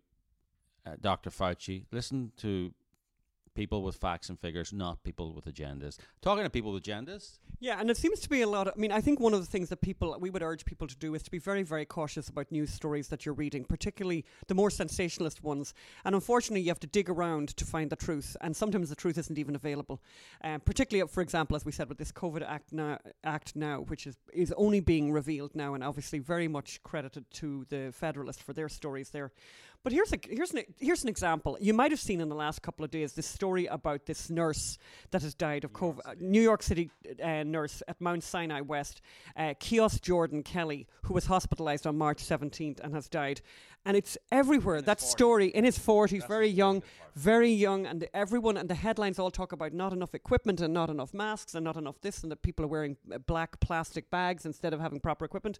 uh, 0.86 0.92
Dr. 1.00 1.30
Fauci, 1.30 1.84
listen 1.90 2.32
to 2.38 2.72
people 3.54 3.82
with 3.82 3.96
facts 3.96 4.28
and 4.28 4.38
figures, 4.38 4.72
not 4.72 5.02
people 5.04 5.32
with 5.32 5.46
agendas. 5.46 5.98
Talking 6.22 6.44
to 6.44 6.50
people 6.50 6.72
with 6.72 6.82
agendas. 6.82 7.38
Yeah, 7.60 7.80
and 7.80 7.88
it 7.90 7.96
seems 7.96 8.20
to 8.20 8.28
be 8.28 8.42
a 8.42 8.48
lot 8.48 8.66
of. 8.66 8.74
I 8.76 8.80
mean, 8.80 8.92
I 8.92 9.00
think 9.00 9.20
one 9.20 9.32
of 9.32 9.40
the 9.40 9.46
things 9.46 9.68
that 9.68 9.80
people, 9.80 10.16
we 10.20 10.30
would 10.30 10.42
urge 10.42 10.64
people 10.64 10.86
to 10.86 10.96
do 10.96 11.14
is 11.14 11.22
to 11.22 11.30
be 11.30 11.38
very, 11.38 11.62
very 11.62 11.84
cautious 11.84 12.28
about 12.28 12.50
news 12.50 12.70
stories 12.70 13.08
that 13.08 13.24
you're 13.24 13.34
reading, 13.34 13.64
particularly 13.64 14.24
the 14.48 14.54
more 14.54 14.70
sensationalist 14.70 15.42
ones. 15.42 15.72
And 16.04 16.14
unfortunately, 16.14 16.62
you 16.62 16.68
have 16.68 16.80
to 16.80 16.86
dig 16.86 17.08
around 17.08 17.56
to 17.56 17.64
find 17.64 17.90
the 17.90 17.96
truth, 17.96 18.36
and 18.40 18.54
sometimes 18.54 18.88
the 18.88 18.96
truth 18.96 19.18
isn't 19.18 19.38
even 19.38 19.54
available. 19.54 20.02
Um, 20.42 20.60
particularly, 20.60 21.08
for 21.08 21.20
example, 21.20 21.56
as 21.56 21.64
we 21.64 21.72
said 21.72 21.88
with 21.88 21.98
this 21.98 22.12
COVID 22.12 22.46
Act 22.46 22.72
now, 22.72 22.98
Act 23.22 23.56
now, 23.56 23.80
which 23.80 24.06
is, 24.06 24.16
is 24.32 24.52
only 24.56 24.80
being 24.80 25.12
revealed 25.12 25.54
now, 25.54 25.74
and 25.74 25.84
obviously 25.84 26.18
very 26.18 26.48
much 26.48 26.82
credited 26.82 27.30
to 27.32 27.64
the 27.68 27.92
Federalist 27.92 28.42
for 28.42 28.52
their 28.52 28.68
stories 28.68 29.10
there. 29.10 29.32
But 29.84 29.92
here's 29.92 30.14
a 30.14 30.18
here's 30.26 30.50
an 30.52 30.62
here's 30.80 31.02
an 31.02 31.10
example. 31.10 31.58
You 31.60 31.74
might 31.74 31.90
have 31.90 32.00
seen 32.00 32.22
in 32.22 32.30
the 32.30 32.34
last 32.34 32.62
couple 32.62 32.86
of 32.86 32.90
days 32.90 33.12
this 33.12 33.26
story 33.26 33.66
about 33.66 34.06
this 34.06 34.30
nurse 34.30 34.78
that 35.10 35.20
has 35.20 35.34
died 35.34 35.62
of 35.62 35.74
COVID. 35.74 36.00
Uh, 36.06 36.14
New 36.18 36.40
York 36.40 36.62
City 36.62 36.90
uh, 37.22 37.42
nurse 37.42 37.82
at 37.86 38.00
Mount 38.00 38.24
Sinai 38.24 38.62
West, 38.62 39.02
uh, 39.36 39.52
Kious 39.60 40.00
Jordan 40.00 40.42
Kelly, 40.42 40.86
who 41.02 41.12
was 41.12 41.26
hospitalized 41.26 41.86
on 41.86 41.98
March 41.98 42.24
17th 42.24 42.80
and 42.80 42.94
has 42.94 43.10
died. 43.10 43.42
And 43.84 43.94
it's 43.94 44.16
everywhere. 44.32 44.80
that 44.80 45.00
40s. 45.00 45.02
story 45.02 45.46
in 45.48 45.64
his 45.64 45.78
40s, 45.78 46.10
That's 46.12 46.24
very 46.24 46.48
young, 46.48 46.82
very 47.14 47.52
young, 47.52 47.84
and 47.84 48.08
everyone 48.14 48.56
and 48.56 48.70
the 48.70 48.74
headlines 48.74 49.18
all 49.18 49.30
talk 49.30 49.52
about 49.52 49.74
not 49.74 49.92
enough 49.92 50.14
equipment 50.14 50.62
and 50.62 50.72
not 50.72 50.88
enough 50.88 51.12
masks 51.12 51.54
and 51.54 51.62
not 51.62 51.76
enough 51.76 52.00
this, 52.00 52.22
and 52.22 52.32
that 52.32 52.40
people 52.40 52.64
are 52.64 52.68
wearing 52.68 52.96
uh, 53.12 53.18
black 53.18 53.60
plastic 53.60 54.10
bags 54.10 54.46
instead 54.46 54.72
of 54.72 54.80
having 54.80 55.00
proper 55.00 55.26
equipment. 55.26 55.58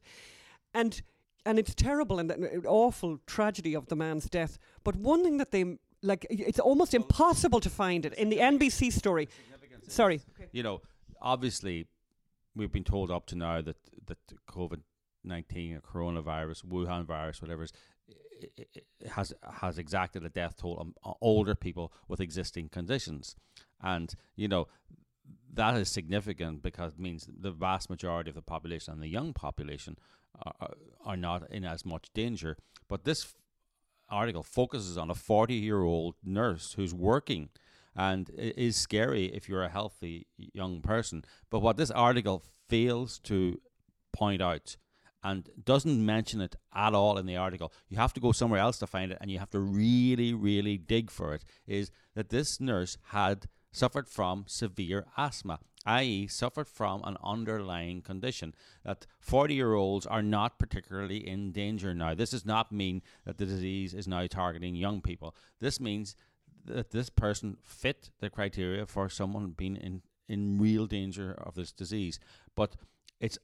And 0.72 1.02
and 1.46 1.58
it's 1.58 1.74
terrible 1.74 2.18
and 2.18 2.30
an 2.30 2.62
uh, 2.64 2.68
awful 2.68 3.18
tragedy 3.26 3.74
of 3.74 3.86
the 3.86 3.96
man's 3.96 4.28
death. 4.28 4.58
But 4.82 4.96
one 4.96 5.22
thing 5.22 5.38
that 5.38 5.50
they 5.50 5.78
like, 6.02 6.26
it's 6.30 6.58
almost 6.58 6.94
impossible 6.94 7.60
to 7.60 7.70
find 7.70 8.04
it 8.04 8.14
in 8.14 8.28
the 8.28 8.38
NBC 8.38 8.92
story. 8.92 9.28
Sorry, 9.88 10.20
you 10.52 10.62
know, 10.62 10.80
obviously, 11.20 11.86
we've 12.54 12.72
been 12.72 12.84
told 12.84 13.10
up 13.10 13.26
to 13.26 13.36
now 13.36 13.60
that 13.60 13.76
that 14.06 14.18
COVID 14.48 14.80
nineteen 15.22 15.76
or 15.76 15.80
coronavirus, 15.80 16.64
Wuhan 16.64 17.04
virus, 17.04 17.42
whatever, 17.42 17.64
is, 17.64 17.72
it, 18.40 18.68
it 18.74 18.86
has 19.10 19.34
has 19.60 19.78
exacted 19.78 20.24
a 20.24 20.30
death 20.30 20.56
toll 20.58 20.76
on, 20.78 20.94
on 21.02 21.14
older 21.20 21.54
people 21.54 21.92
with 22.08 22.20
existing 22.20 22.70
conditions, 22.70 23.36
and 23.82 24.14
you 24.36 24.48
know 24.48 24.68
that 25.52 25.76
is 25.76 25.88
significant 25.88 26.62
because 26.62 26.94
it 26.94 26.98
means 26.98 27.28
the 27.28 27.50
vast 27.50 27.88
majority 27.88 28.30
of 28.30 28.34
the 28.34 28.42
population 28.42 28.92
and 28.92 29.02
the 29.02 29.08
young 29.08 29.32
population 29.32 29.96
are, 30.42 30.74
are 31.04 31.16
not 31.16 31.50
in 31.50 31.64
as 31.64 31.84
much 31.84 32.08
danger. 32.14 32.56
But 32.88 33.04
this 33.04 33.34
article 34.08 34.42
focuses 34.42 34.98
on 34.98 35.10
a 35.10 35.14
40 35.14 35.54
year 35.54 35.82
old 35.82 36.14
nurse 36.22 36.74
who's 36.74 36.94
working 36.94 37.48
and 37.96 38.30
it 38.30 38.58
is 38.58 38.76
scary 38.76 39.26
if 39.26 39.48
you're 39.48 39.62
a 39.62 39.68
healthy 39.68 40.26
young 40.36 40.80
person. 40.80 41.24
But 41.50 41.60
what 41.60 41.76
this 41.76 41.90
article 41.90 42.44
fails 42.68 43.18
to 43.20 43.60
point 44.12 44.42
out 44.42 44.76
and 45.22 45.48
doesn't 45.64 46.04
mention 46.04 46.40
it 46.40 46.56
at 46.74 46.92
all 46.92 47.16
in 47.16 47.26
the 47.26 47.36
article, 47.36 47.72
you 47.88 47.96
have 47.96 48.12
to 48.14 48.20
go 48.20 48.32
somewhere 48.32 48.60
else 48.60 48.78
to 48.78 48.86
find 48.86 49.12
it 49.12 49.18
and 49.20 49.30
you 49.30 49.38
have 49.38 49.50
to 49.50 49.60
really, 49.60 50.34
really 50.34 50.76
dig 50.76 51.10
for 51.10 51.34
it, 51.34 51.44
is 51.66 51.90
that 52.14 52.28
this 52.28 52.60
nurse 52.60 52.98
had 53.08 53.46
suffered 53.72 54.08
from 54.08 54.44
severe 54.46 55.06
asthma 55.16 55.58
i.e., 55.86 56.26
suffered 56.26 56.68
from 56.68 57.02
an 57.04 57.16
underlying 57.22 58.00
condition. 58.02 58.54
That 58.84 59.06
40 59.20 59.54
year 59.54 59.74
olds 59.74 60.06
are 60.06 60.22
not 60.22 60.58
particularly 60.58 61.26
in 61.26 61.52
danger 61.52 61.94
now. 61.94 62.14
This 62.14 62.30
does 62.30 62.46
not 62.46 62.72
mean 62.72 63.02
that 63.24 63.38
the 63.38 63.46
disease 63.46 63.94
is 63.94 64.08
now 64.08 64.26
targeting 64.26 64.74
young 64.74 65.00
people. 65.00 65.34
This 65.60 65.80
means 65.80 66.16
that 66.64 66.90
this 66.90 67.10
person 67.10 67.58
fit 67.62 68.10
the 68.20 68.30
criteria 68.30 68.86
for 68.86 69.08
someone 69.08 69.50
being 69.50 69.76
in, 69.76 70.02
in 70.28 70.58
real 70.58 70.86
danger 70.86 71.32
of 71.32 71.54
this 71.54 71.72
disease. 71.72 72.18
But 72.54 72.76
it's 73.20 73.38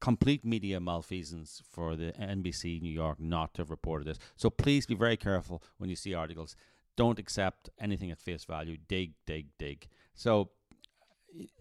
complete 0.00 0.44
media 0.44 0.80
malfeasance 0.80 1.62
for 1.70 1.94
the 1.96 2.12
NBC 2.20 2.82
New 2.82 2.92
York 2.92 3.20
not 3.20 3.54
to 3.54 3.62
have 3.62 3.70
reported 3.70 4.06
this. 4.06 4.18
So 4.36 4.50
please 4.50 4.84
be 4.84 4.94
very 4.94 5.16
careful 5.16 5.62
when 5.78 5.88
you 5.88 5.96
see 5.96 6.12
articles. 6.12 6.56
Don't 6.96 7.18
accept 7.18 7.70
anything 7.80 8.10
at 8.10 8.18
face 8.18 8.44
value. 8.44 8.76
Dig, 8.88 9.12
dig, 9.26 9.46
dig. 9.58 9.86
So 10.14 10.50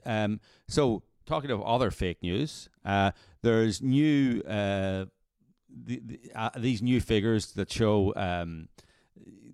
um, 0.06 0.40
so 0.68 1.04
talking 1.26 1.52
of 1.52 1.62
other 1.62 1.92
fake 1.92 2.22
news, 2.22 2.70
uh, 2.86 3.12
there's 3.42 3.82
new 3.82 4.42
uh, 4.42 5.06
the, 5.70 6.02
the, 6.06 6.20
uh, 6.36 6.50
these 6.58 6.82
new 6.82 7.00
figures 7.00 7.54
that 7.54 7.72
show 7.72 8.14
um, 8.16 8.68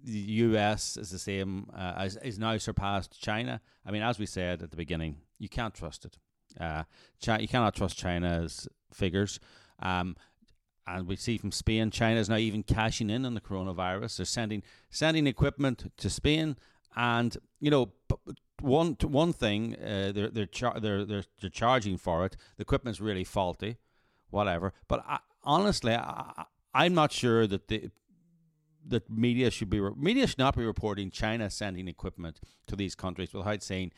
the 0.04 0.18
U.S. 0.18 0.98
is 0.98 1.10
the 1.10 1.20
same 1.20 1.70
uh, 1.76 1.94
as 1.98 2.16
is 2.18 2.40
now 2.40 2.58
surpassed 2.58 3.22
China. 3.22 3.62
I 3.86 3.92
mean, 3.92 4.02
as 4.02 4.20
we 4.20 4.26
said 4.26 4.62
at 4.62 4.72
the 4.72 4.78
beginning, 4.78 5.18
you 5.38 5.50
can't 5.50 5.74
trust 5.74 6.06
it. 6.06 6.18
Uh, 6.60 6.84
China, 7.20 7.42
you 7.42 7.48
cannot 7.48 7.76
trust 7.76 7.98
China's 7.98 8.68
figures. 8.94 9.40
Um, 9.80 10.16
and 10.88 11.06
we 11.06 11.18
see 11.18 11.38
from 11.38 11.52
Spain, 11.52 11.92
China 11.92 12.20
is 12.20 12.30
now 12.30 12.38
even 12.38 12.64
cashing 12.64 13.10
in 13.10 13.26
on 13.26 13.34
the 13.34 13.42
coronavirus. 13.42 14.18
They're 14.18 14.26
sending 14.26 14.64
sending 14.90 15.28
equipment 15.28 15.92
to 15.98 16.10
Spain, 16.10 16.56
and 16.96 17.36
you 17.60 17.70
know, 17.70 17.92
one 18.62 18.98
one 19.02 19.34
thing 19.34 19.76
uh, 19.76 20.12
they're 20.14 20.30
they're, 20.30 20.46
char- 20.46 20.80
they're 20.80 21.06
they're 21.06 21.24
they're 21.40 21.50
charging 21.50 21.98
for 21.98 22.26
it. 22.26 22.38
The 22.58 22.64
equipment's 22.64 23.00
really 23.00 23.24
faulty, 23.24 23.78
whatever. 24.30 24.74
But 24.88 25.04
I, 25.08 25.20
honestly, 25.44 25.94
I, 25.94 26.46
I'm 26.74 26.94
not 26.94 27.12
sure 27.12 27.48
that 27.48 27.68
the 27.68 27.90
that 28.86 29.10
media 29.10 29.52
should 29.52 29.70
be 29.70 29.80
re- 29.80 29.92
media 29.98 30.28
should 30.28 30.38
not 30.40 30.56
be 30.56 30.66
reporting 30.66 31.12
China 31.12 31.50
sending 31.50 31.88
equipment 31.88 32.40
to 32.68 32.76
these 32.76 32.96
countries 32.96 33.34
without 33.34 33.62
saying 33.64 33.92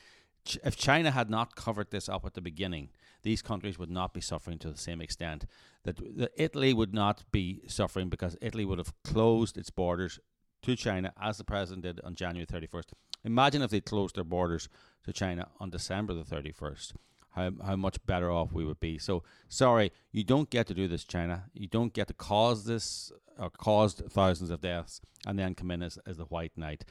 if 0.63 0.75
China 0.75 1.11
had 1.11 1.29
not 1.29 1.55
covered 1.55 1.91
this 1.91 2.09
up 2.09 2.25
at 2.25 2.33
the 2.33 2.41
beginning, 2.41 2.89
these 3.23 3.41
countries 3.41 3.77
would 3.77 3.91
not 3.91 4.13
be 4.13 4.21
suffering 4.21 4.57
to 4.59 4.69
the 4.69 4.77
same 4.77 5.01
extent. 5.01 5.45
That, 5.83 6.17
that 6.17 6.31
Italy 6.35 6.73
would 6.73 6.93
not 6.93 7.23
be 7.31 7.61
suffering 7.67 8.09
because 8.09 8.37
Italy 8.41 8.65
would 8.65 8.79
have 8.79 8.93
closed 9.03 9.57
its 9.57 9.69
borders 9.69 10.19
to 10.61 10.75
China 10.75 11.13
as 11.21 11.37
the 11.37 11.43
president 11.43 11.83
did 11.83 12.01
on 12.03 12.15
January 12.15 12.45
31st. 12.45 12.93
Imagine 13.23 13.61
if 13.61 13.71
they 13.71 13.81
closed 13.81 14.15
their 14.15 14.23
borders 14.23 14.69
to 15.05 15.13
China 15.13 15.47
on 15.59 15.69
December 15.69 16.13
the 16.13 16.23
31st. 16.23 16.93
How, 17.31 17.51
how 17.63 17.75
much 17.75 18.03
better 18.05 18.31
off 18.31 18.51
we 18.51 18.65
would 18.65 18.79
be. 18.79 18.97
So, 18.97 19.23
sorry, 19.47 19.91
you 20.11 20.23
don't 20.23 20.49
get 20.49 20.65
to 20.67 20.73
do 20.73 20.87
this, 20.87 21.03
China. 21.03 21.43
You 21.53 21.67
don't 21.67 21.93
get 21.93 22.07
to 22.07 22.13
cause 22.13 22.65
this 22.65 23.11
uh, 23.39 23.43
or 23.43 23.49
caused 23.51 24.01
thousands 24.09 24.49
of 24.49 24.61
deaths 24.61 24.99
and 25.27 25.37
then 25.37 25.53
come 25.53 25.69
in 25.69 25.83
as, 25.83 25.99
as 26.07 26.17
the 26.17 26.25
white 26.25 26.57
knight. 26.57 26.85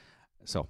So, 0.44 0.68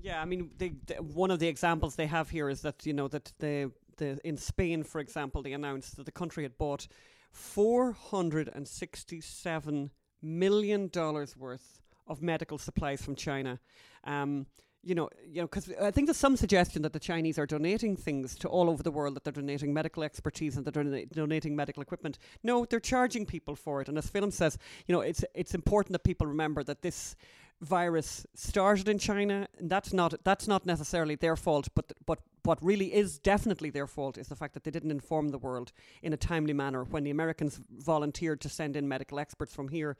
yeah, 0.00 0.20
I 0.20 0.24
mean, 0.24 0.50
they, 0.56 0.72
they, 0.86 0.94
one 0.94 1.30
of 1.30 1.40
the 1.40 1.48
examples 1.48 1.96
they 1.96 2.06
have 2.06 2.30
here 2.30 2.48
is 2.48 2.62
that 2.62 2.86
you 2.86 2.92
know 2.92 3.08
that 3.08 3.32
the 3.38 3.70
the 3.96 4.18
in 4.24 4.36
Spain, 4.36 4.82
for 4.82 5.00
example, 5.00 5.42
they 5.42 5.52
announced 5.52 5.96
that 5.96 6.06
the 6.06 6.12
country 6.12 6.44
had 6.44 6.56
bought 6.56 6.88
four 7.30 7.92
hundred 7.92 8.50
and 8.54 8.66
sixty-seven 8.66 9.90
million 10.22 10.88
dollars 10.88 11.36
worth 11.36 11.80
of 12.06 12.22
medical 12.22 12.58
supplies 12.58 13.02
from 13.02 13.14
China. 13.14 13.60
Um, 14.04 14.46
you 14.82 14.94
know, 14.94 15.10
you 15.26 15.42
know, 15.42 15.46
because 15.46 15.70
I 15.82 15.90
think 15.90 16.06
there's 16.06 16.16
some 16.16 16.36
suggestion 16.36 16.82
that 16.82 16.92
the 16.92 17.00
Chinese 17.00 17.38
are 17.38 17.46
donating 17.46 17.96
things 17.96 18.36
to 18.36 18.48
all 18.48 18.70
over 18.70 18.82
the 18.82 18.92
world, 18.92 19.16
that 19.16 19.24
they're 19.24 19.32
donating 19.32 19.74
medical 19.74 20.02
expertise 20.02 20.56
and 20.56 20.64
they're 20.64 21.04
donating 21.12 21.56
medical 21.56 21.82
equipment. 21.82 22.18
No, 22.42 22.64
they're 22.64 22.80
charging 22.80 23.26
people 23.26 23.56
for 23.56 23.80
it. 23.80 23.88
And 23.88 23.98
as 23.98 24.08
Film 24.08 24.30
says, 24.30 24.56
you 24.86 24.94
know, 24.94 25.00
it's 25.00 25.24
it's 25.34 25.54
important 25.54 25.92
that 25.92 26.04
people 26.04 26.26
remember 26.26 26.62
that 26.64 26.82
this 26.82 27.16
virus 27.60 28.26
started 28.34 28.88
in 28.88 28.98
China, 28.98 29.48
and 29.58 29.70
that's 29.70 29.92
not 29.92 30.14
that's 30.24 30.46
not 30.46 30.66
necessarily 30.66 31.16
their 31.16 31.36
fault. 31.36 31.68
But 31.74 31.92
but 32.06 32.20
what 32.44 32.62
really 32.62 32.94
is 32.94 33.18
definitely 33.18 33.70
their 33.70 33.86
fault 33.86 34.16
is 34.16 34.28
the 34.28 34.36
fact 34.36 34.54
that 34.54 34.64
they 34.64 34.70
didn't 34.70 34.90
inform 34.90 35.28
the 35.28 35.38
world 35.38 35.72
in 36.02 36.12
a 36.12 36.16
timely 36.16 36.52
manner 36.52 36.84
when 36.84 37.04
the 37.04 37.10
Americans 37.10 37.60
volunteered 37.70 38.40
to 38.40 38.48
send 38.48 38.76
in 38.76 38.88
medical 38.88 39.18
experts 39.18 39.54
from 39.54 39.68
here 39.68 39.96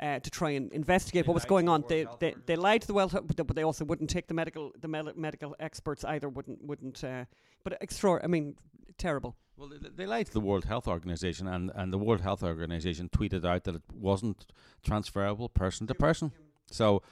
uh, 0.00 0.18
to 0.18 0.30
try 0.30 0.50
and 0.50 0.72
investigate 0.72 1.24
they 1.24 1.28
what 1.28 1.34
was 1.34 1.44
going 1.44 1.68
on. 1.68 1.84
They, 1.88 2.06
they, 2.18 2.34
they 2.46 2.56
lied 2.56 2.80
to 2.82 2.86
the 2.86 2.94
World, 2.94 3.12
Health, 3.12 3.24
but 3.28 3.54
they 3.54 3.62
also 3.62 3.84
wouldn't 3.84 4.10
take 4.10 4.26
the 4.26 4.34
medical 4.34 4.72
the 4.80 4.88
medical 4.88 5.54
experts 5.60 6.04
either. 6.04 6.28
Wouldn't 6.28 6.64
wouldn't. 6.64 7.04
Uh, 7.04 7.24
but 7.62 7.78
extra. 7.80 8.22
I 8.22 8.26
mean, 8.26 8.56
terrible. 8.98 9.36
Well, 9.56 9.68
they, 9.68 9.88
they 9.94 10.06
lied 10.06 10.26
to 10.26 10.32
the 10.32 10.40
World 10.40 10.64
Health 10.64 10.88
Organization, 10.88 11.46
and, 11.46 11.70
and 11.74 11.92
the 11.92 11.98
World 11.98 12.22
Health 12.22 12.42
Organization 12.42 13.08
tweeted 13.10 13.44
out 13.44 13.64
that 13.64 13.76
it 13.76 13.82
wasn't 13.92 14.46
transferable 14.82 15.48
person 15.48 15.86
to 15.86 15.94
person. 15.94 16.32
So 16.70 17.02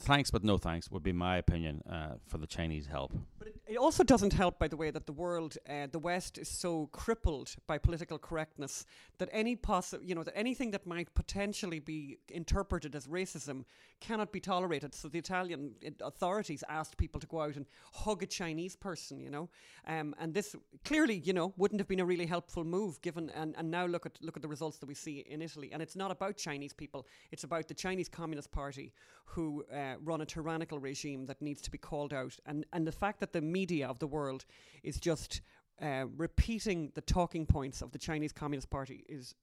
thanks 0.00 0.30
but 0.30 0.44
no 0.44 0.58
thanks 0.58 0.90
would 0.90 1.02
be 1.02 1.12
my 1.12 1.36
opinion 1.36 1.82
uh, 1.88 2.14
for 2.26 2.38
the 2.38 2.46
Chinese 2.46 2.86
help. 2.86 3.12
But 3.44 3.52
it, 3.52 3.74
it 3.74 3.76
also 3.76 4.02
doesn't 4.02 4.32
help, 4.32 4.58
by 4.58 4.68
the 4.68 4.76
way, 4.76 4.90
that 4.90 5.04
the 5.04 5.12
world, 5.12 5.58
uh, 5.68 5.86
the 5.90 5.98
West, 5.98 6.38
is 6.38 6.48
so 6.48 6.88
crippled 6.92 7.54
by 7.66 7.76
political 7.76 8.18
correctness 8.18 8.86
that 9.18 9.28
any 9.32 9.54
possible, 9.54 10.02
you 10.02 10.14
know, 10.14 10.22
that 10.22 10.36
anything 10.36 10.70
that 10.70 10.86
might 10.86 11.14
potentially 11.14 11.78
be 11.78 12.16
interpreted 12.28 12.94
as 12.94 13.06
racism 13.06 13.64
cannot 14.00 14.32
be 14.32 14.40
tolerated. 14.40 14.94
So 14.94 15.08
the 15.08 15.18
Italian 15.18 15.74
authorities 16.00 16.64
asked 16.70 16.96
people 16.96 17.20
to 17.20 17.26
go 17.26 17.42
out 17.42 17.56
and 17.56 17.66
hug 17.92 18.22
a 18.22 18.26
Chinese 18.26 18.76
person, 18.76 19.20
you 19.20 19.30
know, 19.30 19.50
um, 19.86 20.14
and 20.18 20.32
this 20.32 20.56
clearly, 20.84 21.18
you 21.18 21.34
know, 21.34 21.52
wouldn't 21.58 21.80
have 21.80 21.88
been 21.88 22.00
a 22.00 22.04
really 22.04 22.26
helpful 22.26 22.64
move 22.64 23.00
given. 23.02 23.30
And, 23.30 23.54
and 23.58 23.70
now 23.70 23.84
look 23.84 24.06
at 24.06 24.18
look 24.22 24.36
at 24.36 24.42
the 24.42 24.48
results 24.48 24.78
that 24.78 24.86
we 24.86 24.94
see 24.94 25.18
in 25.28 25.42
Italy, 25.42 25.70
and 25.72 25.82
it's 25.82 25.96
not 25.96 26.10
about 26.10 26.38
Chinese 26.38 26.72
people; 26.72 27.06
it's 27.30 27.44
about 27.44 27.68
the 27.68 27.74
Chinese 27.74 28.08
Communist 28.08 28.50
Party 28.50 28.92
who 29.26 29.64
uh, 29.72 29.94
run 30.02 30.20
a 30.20 30.26
tyrannical 30.26 30.78
regime 30.78 31.26
that 31.26 31.42
needs 31.42 31.60
to 31.62 31.70
be 31.70 31.78
called 31.78 32.14
out, 32.14 32.36
and 32.46 32.64
and 32.72 32.86
the 32.86 32.92
fact 32.92 33.20
that 33.20 33.33
the 33.34 33.42
media 33.42 33.86
of 33.86 33.98
the 33.98 34.06
world 34.06 34.46
is 34.82 34.98
just 34.98 35.42
uh, 35.82 36.04
repeating 36.16 36.92
the 36.94 37.00
talking 37.02 37.44
points 37.44 37.82
of 37.82 37.90
the 37.90 37.98
Chinese 37.98 38.32
Communist 38.32 38.70
Party 38.70 39.04
is 39.08 39.34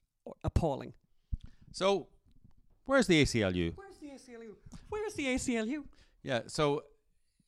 appalling. 0.44 0.94
So, 1.72 2.08
where's 2.86 3.06
the 3.06 3.22
ACLU? 3.22 3.74
Where's 3.76 3.98
the 3.98 4.08
ACLU? 4.08 4.54
Where's 4.90 5.14
the 5.14 5.26
ACLU? 5.26 5.84
Yeah, 6.24 6.42
so 6.48 6.84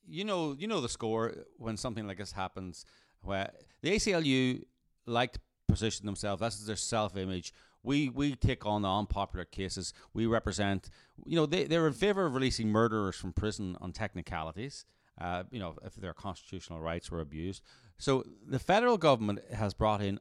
you 0.06 0.24
know 0.24 0.54
you 0.58 0.66
know 0.68 0.80
the 0.82 0.88
score 0.88 1.34
when 1.56 1.76
something 1.76 2.06
like 2.06 2.18
this 2.18 2.32
happens. 2.32 2.84
Where 3.22 3.50
the 3.80 3.92
ACLU 3.96 4.64
like 5.06 5.32
to 5.32 5.40
position 5.66 6.04
themselves, 6.04 6.40
that's 6.40 6.64
their 6.66 6.76
self-image. 6.76 7.54
We 7.82 8.10
we 8.10 8.34
take 8.34 8.66
on 8.66 8.82
the 8.82 8.90
unpopular 8.90 9.46
cases. 9.46 9.94
We 10.12 10.26
represent, 10.26 10.90
you 11.24 11.36
know, 11.36 11.46
they 11.46 11.64
they're 11.64 11.86
in 11.86 11.94
favor 11.94 12.26
of 12.26 12.34
releasing 12.34 12.68
murderers 12.68 13.16
from 13.16 13.32
prison 13.32 13.78
on 13.80 13.92
technicalities 13.92 14.84
uh, 15.20 15.44
you 15.50 15.60
know, 15.60 15.76
if 15.84 15.94
their 15.94 16.14
constitutional 16.14 16.80
rights 16.80 17.10
were 17.10 17.20
abused. 17.20 17.62
So 17.98 18.24
the 18.46 18.58
federal 18.58 18.98
government 18.98 19.40
has 19.52 19.74
brought 19.74 20.02
in 20.02 20.18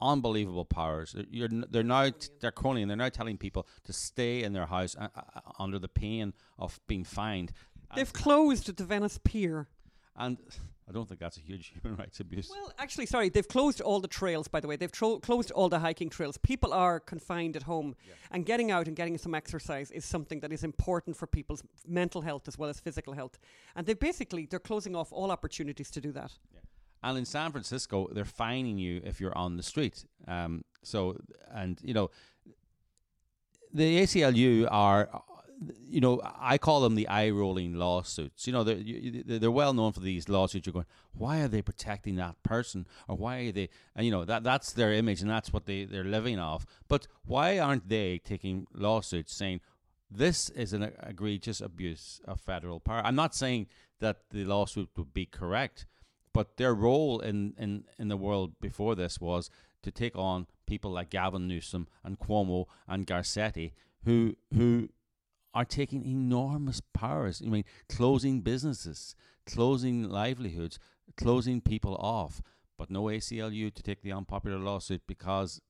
unbelievable 0.00 0.64
powers. 0.64 1.16
You're, 1.30 1.48
they're 1.48 1.82
now 1.82 2.10
they're 2.40 2.52
cronying. 2.52 2.88
They're 2.88 2.96
now 2.96 3.08
telling 3.08 3.38
people 3.38 3.66
to 3.84 3.92
stay 3.92 4.42
in 4.42 4.52
their 4.52 4.66
house 4.66 4.96
uh, 4.98 5.08
uh, 5.14 5.40
under 5.58 5.78
the 5.78 5.88
pain 5.88 6.34
of 6.58 6.80
being 6.86 7.04
fined. 7.04 7.52
They've 7.94 8.12
closed 8.12 8.76
the 8.76 8.84
Venice 8.84 9.18
Pier. 9.24 9.68
And 10.14 10.38
I 10.88 10.92
don't 10.92 11.06
think 11.06 11.20
that's 11.20 11.36
a 11.36 11.40
huge 11.40 11.72
human 11.82 11.98
rights 11.98 12.20
abuse. 12.20 12.50
Well, 12.50 12.72
actually, 12.78 13.06
sorry, 13.06 13.28
they've 13.28 13.46
closed 13.46 13.80
all 13.80 14.00
the 14.00 14.08
trails, 14.08 14.48
by 14.48 14.60
the 14.60 14.68
way. 14.68 14.76
They've 14.76 14.90
tro- 14.90 15.18
closed 15.18 15.50
all 15.50 15.68
the 15.68 15.78
hiking 15.78 16.08
trails. 16.08 16.38
People 16.38 16.72
are 16.72 16.98
confined 16.98 17.56
at 17.56 17.64
home, 17.64 17.94
yeah. 18.06 18.14
and 18.30 18.46
getting 18.46 18.70
out 18.70 18.86
and 18.86 18.96
getting 18.96 19.18
some 19.18 19.34
exercise 19.34 19.90
is 19.90 20.04
something 20.04 20.40
that 20.40 20.52
is 20.52 20.64
important 20.64 21.16
for 21.16 21.26
people's 21.26 21.62
mental 21.86 22.22
health 22.22 22.48
as 22.48 22.56
well 22.56 22.70
as 22.70 22.80
physical 22.80 23.12
health. 23.12 23.38
And 23.76 23.86
they 23.86 23.94
basically 23.94 24.46
they're 24.46 24.58
closing 24.58 24.96
off 24.96 25.12
all 25.12 25.30
opportunities 25.30 25.90
to 25.90 26.00
do 26.00 26.12
that. 26.12 26.32
Yeah. 26.54 26.60
And 27.02 27.18
in 27.18 27.24
San 27.24 27.52
Francisco, 27.52 28.08
they're 28.12 28.24
fining 28.24 28.78
you 28.78 29.00
if 29.04 29.20
you're 29.20 29.36
on 29.36 29.56
the 29.56 29.62
street. 29.62 30.04
Um, 30.26 30.64
so, 30.82 31.16
and 31.54 31.78
you 31.82 31.94
know, 31.94 32.10
the 33.72 34.00
ACLU 34.00 34.66
are 34.70 35.08
you 35.88 36.00
know, 36.00 36.20
I 36.38 36.58
call 36.58 36.80
them 36.80 36.94
the 36.94 37.08
eye 37.08 37.30
rolling 37.30 37.74
lawsuits. 37.74 38.46
You 38.46 38.52
know, 38.52 38.64
they're, 38.64 39.38
they're 39.38 39.50
well 39.50 39.72
known 39.72 39.92
for 39.92 40.00
these 40.00 40.28
lawsuits. 40.28 40.66
You're 40.66 40.72
going, 40.72 40.86
why 41.12 41.40
are 41.40 41.48
they 41.48 41.62
protecting 41.62 42.16
that 42.16 42.42
person? 42.42 42.86
Or 43.08 43.16
why 43.16 43.38
are 43.46 43.52
they, 43.52 43.68
and 43.96 44.06
you 44.06 44.12
know, 44.12 44.24
that 44.24 44.44
that's 44.44 44.72
their 44.72 44.92
image 44.92 45.20
and 45.20 45.30
that's 45.30 45.52
what 45.52 45.66
they, 45.66 45.84
they're 45.84 46.04
living 46.04 46.38
off. 46.38 46.64
But 46.86 47.08
why 47.24 47.58
aren't 47.58 47.88
they 47.88 48.18
taking 48.18 48.66
lawsuits 48.72 49.34
saying, 49.34 49.60
this 50.10 50.48
is 50.50 50.72
an 50.72 50.92
egregious 51.02 51.60
abuse 51.60 52.20
of 52.24 52.40
federal 52.40 52.80
power? 52.80 53.02
I'm 53.04 53.16
not 53.16 53.34
saying 53.34 53.66
that 53.98 54.30
the 54.30 54.44
lawsuit 54.44 54.90
would 54.96 55.12
be 55.12 55.26
correct, 55.26 55.86
but 56.32 56.56
their 56.56 56.74
role 56.74 57.20
in, 57.20 57.54
in, 57.58 57.84
in 57.98 58.08
the 58.08 58.16
world 58.16 58.60
before 58.60 58.94
this 58.94 59.20
was 59.20 59.50
to 59.82 59.90
take 59.90 60.16
on 60.16 60.46
people 60.66 60.92
like 60.92 61.10
Gavin 61.10 61.48
Newsom 61.48 61.88
and 62.04 62.18
Cuomo 62.18 62.66
and 62.86 63.06
Garcetti, 63.06 63.72
who 64.04 64.36
who 64.54 64.88
are 65.54 65.64
taking 65.64 66.04
enormous 66.04 66.80
powers. 66.92 67.42
I 67.44 67.48
mean, 67.48 67.64
closing 67.88 68.40
businesses, 68.40 69.14
closing 69.46 70.08
livelihoods, 70.08 70.78
closing 71.16 71.60
people 71.60 71.96
off, 71.96 72.42
but 72.76 72.90
no 72.90 73.04
ACLU 73.04 73.74
to 73.74 73.82
take 73.82 74.02
the 74.02 74.12
unpopular 74.12 74.58
lawsuit 74.58 75.02
because, 75.06 75.60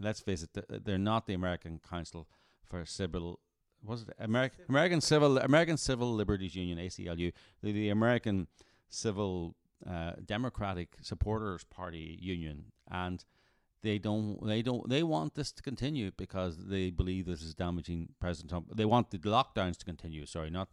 let's 0.00 0.20
face 0.20 0.42
it, 0.42 0.84
they're 0.84 0.98
not 0.98 1.26
the 1.26 1.34
American 1.34 1.80
Council 1.88 2.26
for 2.68 2.84
Civil. 2.84 3.40
Was 3.84 4.02
it 4.02 4.08
American 4.18 4.64
American 4.68 5.00
Civil 5.00 5.38
American 5.38 5.76
Civil 5.76 6.12
Liberties 6.12 6.56
Union 6.56 6.78
ACLU? 6.78 7.32
The, 7.62 7.72
the 7.72 7.90
American 7.90 8.48
Civil 8.88 9.54
uh, 9.88 10.12
Democratic 10.24 10.96
Supporters 11.02 11.64
Party 11.64 12.18
Union, 12.20 12.72
and 12.90 13.24
they 13.86 13.98
don't 13.98 14.44
they 14.44 14.62
don't 14.62 14.88
they 14.88 15.02
want 15.02 15.34
this 15.34 15.52
to 15.52 15.62
continue 15.62 16.10
because 16.16 16.56
they 16.66 16.90
believe 16.90 17.26
this 17.26 17.42
is 17.42 17.54
damaging 17.54 18.08
President 18.20 18.50
Trump. 18.50 18.66
They 18.74 18.84
want 18.84 19.10
the 19.10 19.18
lockdowns 19.18 19.76
to 19.78 19.84
continue. 19.84 20.26
Sorry, 20.26 20.50
not 20.50 20.68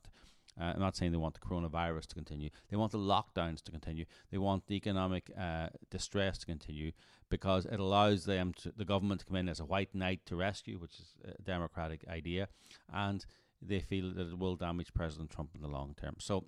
uh, 0.59 0.73
I'm 0.73 0.79
not 0.79 0.95
saying 0.95 1.11
they 1.11 1.17
want 1.17 1.35
the 1.35 1.47
coronavirus 1.47 2.07
to 2.07 2.15
continue. 2.15 2.49
They 2.69 2.77
want 2.77 2.91
the 2.91 2.97
lockdowns 2.97 3.61
to 3.63 3.71
continue. 3.71 4.05
They 4.31 4.39
want 4.39 4.65
the 4.67 4.75
economic 4.75 5.31
uh, 5.39 5.69
distress 5.91 6.39
to 6.39 6.45
continue 6.45 6.91
because 7.29 7.65
it 7.65 7.79
allows 7.79 8.25
them 8.25 8.53
to, 8.61 8.71
the 8.75 8.85
government 8.85 9.21
to 9.21 9.25
come 9.27 9.37
in 9.37 9.49
as 9.49 9.59
a 9.59 9.65
white 9.65 9.93
knight 9.93 10.21
to 10.27 10.35
rescue, 10.35 10.77
which 10.77 10.99
is 10.99 11.07
a 11.23 11.41
democratic 11.41 12.05
idea, 12.07 12.47
and 12.91 13.25
they 13.61 13.79
feel 13.79 14.11
that 14.13 14.27
it 14.27 14.37
will 14.37 14.55
damage 14.55 14.93
President 14.93 15.29
Trump 15.29 15.51
in 15.55 15.61
the 15.61 15.67
long 15.67 15.95
term. 15.99 16.15
So 16.19 16.45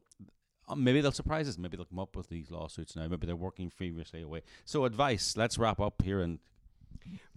uh, 0.67 0.75
maybe 0.75 1.01
they'll 1.01 1.11
surprise 1.11 1.47
us. 1.47 1.57
Maybe 1.57 1.77
they'll 1.77 1.85
come 1.85 1.99
up 1.99 2.15
with 2.15 2.29
these 2.29 2.49
lawsuits 2.51 2.95
now. 2.95 3.07
Maybe 3.07 3.27
they're 3.27 3.35
working 3.35 3.69
feverishly 3.69 4.21
away. 4.21 4.41
So, 4.65 4.85
advice. 4.85 5.37
Let's 5.37 5.57
wrap 5.57 5.79
up 5.79 6.01
here 6.01 6.21
and 6.21 6.39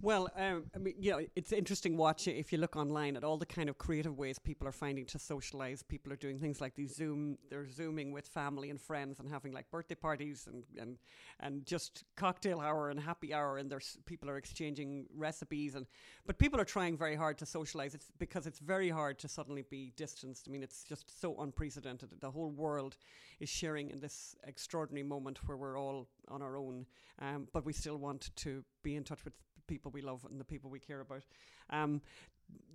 well, 0.01 0.29
um, 0.35 0.65
I 0.75 0.77
mean, 0.77 0.95
you 0.99 1.11
know, 1.11 1.25
it's 1.35 1.51
interesting 1.51 1.97
watching 1.97 2.37
if 2.37 2.51
you 2.51 2.57
look 2.57 2.75
online 2.75 3.17
at 3.17 3.23
all 3.23 3.37
the 3.37 3.45
kind 3.45 3.69
of 3.69 3.77
creative 3.77 4.17
ways 4.17 4.39
people 4.39 4.67
are 4.67 4.71
finding 4.71 5.05
to 5.07 5.19
socialize. 5.19 5.83
People 5.83 6.13
are 6.13 6.17
doing 6.17 6.39
things 6.39 6.61
like 6.61 6.75
these 6.75 6.95
Zoom, 6.95 7.37
they're 7.49 7.69
zooming 7.69 8.11
with 8.11 8.27
family 8.27 8.69
and 8.69 8.79
friends 8.79 9.19
and 9.19 9.29
having 9.29 9.51
like 9.51 9.69
birthday 9.71 9.95
parties 9.95 10.47
and 10.47 10.63
and 10.79 10.97
and 11.39 11.65
just 11.65 12.03
cocktail 12.15 12.59
hour 12.59 12.89
and 12.89 12.99
happy 12.99 13.33
hour, 13.33 13.57
and 13.57 13.69
there's 13.69 13.97
people 14.05 14.29
are 14.29 14.37
exchanging 14.37 15.05
recipes 15.15 15.75
and 15.75 15.85
but 16.25 16.37
people 16.37 16.59
are 16.59 16.65
trying 16.65 16.97
very 16.97 17.15
hard 17.15 17.37
to 17.39 17.45
socialize. 17.45 17.93
It's 17.93 18.11
because 18.17 18.47
it's 18.47 18.59
very 18.59 18.89
hard 18.89 19.19
to 19.19 19.27
suddenly 19.27 19.63
be 19.69 19.93
distanced. 19.95 20.45
I 20.47 20.51
mean, 20.51 20.63
it's 20.63 20.83
just 20.83 21.19
so 21.19 21.35
unprecedented. 21.41 22.09
The 22.19 22.31
whole 22.31 22.51
world 22.51 22.97
is 23.39 23.49
sharing 23.49 23.89
in 23.89 23.99
this 23.99 24.35
extraordinary 24.45 25.07
moment 25.07 25.39
where 25.45 25.57
we're 25.57 25.79
all 25.79 26.07
on 26.27 26.41
our 26.41 26.57
own, 26.57 26.85
um, 27.19 27.47
but 27.53 27.65
we 27.65 27.73
still 27.73 27.97
want 27.97 28.31
to 28.37 28.63
be 28.83 28.95
in 28.95 29.03
touch 29.03 29.23
with 29.25 29.33
people 29.69 29.91
we 29.91 30.01
love 30.01 30.25
and 30.29 30.39
the 30.39 30.49
people 30.53 30.69
we 30.69 30.79
care 30.79 31.01
about. 31.01 31.23
Um, 31.69 32.01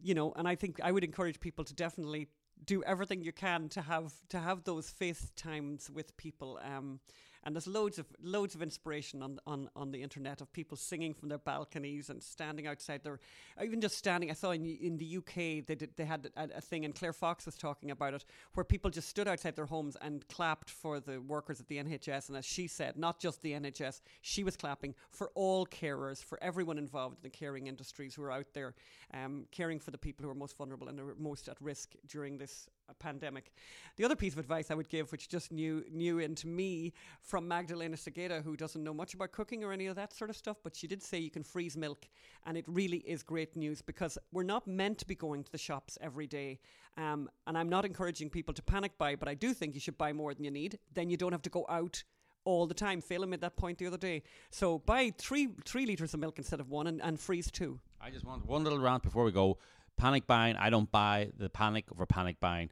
you 0.02 0.14
know, 0.14 0.32
and 0.36 0.46
I 0.46 0.54
think 0.54 0.80
I 0.82 0.92
would 0.92 1.04
encourage 1.04 1.38
people 1.40 1.64
to 1.64 1.74
definitely 1.74 2.28
do 2.64 2.82
everything 2.84 3.22
you 3.22 3.32
can 3.32 3.68
to 3.70 3.82
have 3.82 4.12
to 4.28 4.38
have 4.38 4.64
those 4.64 4.92
FaceTimes 5.00 5.90
with 5.90 6.16
people. 6.16 6.58
Um, 6.62 7.00
and 7.44 7.54
there's 7.54 7.66
loads 7.66 7.98
of 7.98 8.06
loads 8.22 8.54
of 8.54 8.62
inspiration 8.62 9.22
on 9.22 9.38
on 9.46 9.68
on 9.76 9.90
the 9.90 10.02
internet 10.02 10.40
of 10.40 10.52
people 10.52 10.76
singing 10.76 11.14
from 11.14 11.28
their 11.28 11.38
balconies 11.38 12.10
and 12.10 12.22
standing 12.22 12.66
outside 12.66 13.02
their, 13.04 13.20
even 13.62 13.80
just 13.80 13.96
standing. 13.96 14.30
I 14.30 14.34
saw 14.34 14.50
in 14.50 14.64
in 14.64 14.96
the 14.98 15.18
UK 15.18 15.66
they 15.66 15.74
did 15.76 15.90
they 15.96 16.04
had 16.04 16.30
a, 16.36 16.56
a 16.56 16.60
thing, 16.60 16.84
and 16.84 16.94
Claire 16.94 17.12
Fox 17.12 17.46
was 17.46 17.56
talking 17.56 17.90
about 17.90 18.14
it, 18.14 18.24
where 18.54 18.64
people 18.64 18.90
just 18.90 19.08
stood 19.08 19.28
outside 19.28 19.56
their 19.56 19.66
homes 19.66 19.96
and 20.00 20.26
clapped 20.28 20.70
for 20.70 21.00
the 21.00 21.20
workers 21.20 21.60
at 21.60 21.68
the 21.68 21.76
NHS. 21.76 22.28
And 22.28 22.36
as 22.38 22.44
she 22.44 22.66
said, 22.66 22.96
not 22.96 23.20
just 23.20 23.42
the 23.42 23.52
NHS, 23.52 24.00
she 24.22 24.44
was 24.44 24.56
clapping 24.56 24.94
for 25.10 25.30
all 25.34 25.66
carers, 25.66 26.22
for 26.24 26.42
everyone 26.42 26.78
involved 26.78 27.16
in 27.16 27.22
the 27.22 27.30
caring 27.30 27.66
industries 27.66 28.14
who 28.14 28.22
are 28.22 28.32
out 28.32 28.46
there 28.54 28.74
um, 29.12 29.46
caring 29.50 29.78
for 29.78 29.90
the 29.90 29.98
people 29.98 30.24
who 30.24 30.30
are 30.30 30.34
most 30.34 30.56
vulnerable 30.56 30.88
and 30.88 30.98
are 30.98 31.14
most 31.18 31.48
at 31.48 31.60
risk 31.60 31.92
during 32.06 32.38
this 32.38 32.68
uh, 32.88 32.92
pandemic. 32.98 33.52
The 33.96 34.04
other 34.04 34.16
piece 34.16 34.32
of 34.32 34.38
advice 34.38 34.70
I 34.70 34.74
would 34.74 34.88
give, 34.88 35.10
which 35.12 35.28
just 35.28 35.52
new 35.52 35.84
new 35.90 36.18
into 36.18 36.46
me 36.46 36.92
from 37.20 37.46
Magdalena 37.48 37.96
Segieda, 37.96 38.42
who 38.42 38.56
doesn't 38.56 38.82
know 38.82 38.94
much 38.94 39.14
about 39.14 39.32
cooking 39.32 39.64
or 39.64 39.72
any 39.72 39.86
of 39.86 39.96
that 39.96 40.12
sort 40.12 40.30
of 40.30 40.36
stuff, 40.36 40.58
but 40.62 40.74
she 40.74 40.86
did 40.86 41.02
say 41.02 41.18
you 41.18 41.30
can 41.30 41.44
freeze 41.44 41.76
milk, 41.76 42.06
and 42.46 42.56
it 42.56 42.64
really 42.66 42.98
is 42.98 43.22
great 43.22 43.56
news 43.56 43.82
because 43.82 44.18
we're 44.32 44.42
not 44.42 44.66
meant 44.66 44.98
to 44.98 45.06
be 45.06 45.14
going 45.14 45.44
to 45.44 45.52
the 45.52 45.58
shops 45.58 45.98
every 46.00 46.26
day. 46.26 46.58
Um, 46.96 47.28
and 47.46 47.58
I'm 47.58 47.68
not 47.68 47.84
encouraging 47.84 48.30
people 48.30 48.54
to 48.54 48.62
panic 48.62 48.96
buy, 48.98 49.16
but 49.16 49.28
I 49.28 49.34
do 49.34 49.52
think 49.52 49.74
you 49.74 49.80
should 49.80 49.98
buy 49.98 50.12
more 50.12 50.32
than 50.32 50.44
you 50.44 50.50
need. 50.50 50.78
Then 50.92 51.10
you 51.10 51.16
don't 51.16 51.32
have 51.32 51.42
to 51.42 51.50
go 51.50 51.66
out 51.68 52.04
all 52.44 52.66
the 52.66 52.74
time. 52.74 53.00
Phelan 53.00 53.30
made 53.30 53.40
that 53.40 53.56
point 53.56 53.78
the 53.78 53.86
other 53.86 53.96
day. 53.96 54.22
So 54.50 54.78
buy 54.78 55.12
three 55.16 55.48
three 55.64 55.86
litres 55.86 56.14
of 56.14 56.20
milk 56.20 56.38
instead 56.38 56.60
of 56.60 56.70
one 56.70 56.86
and, 56.86 57.02
and 57.02 57.18
freeze 57.18 57.50
two. 57.50 57.80
I 58.00 58.10
just 58.10 58.24
want 58.24 58.46
one 58.46 58.64
little 58.64 58.78
rant 58.78 59.02
before 59.02 59.24
we 59.24 59.32
go. 59.32 59.58
Panic 59.96 60.26
buying, 60.26 60.56
I 60.56 60.70
don't 60.70 60.90
buy 60.90 61.30
the 61.36 61.48
panic 61.48 61.86
over 61.92 62.06
panic 62.06 62.40
buying 62.40 62.70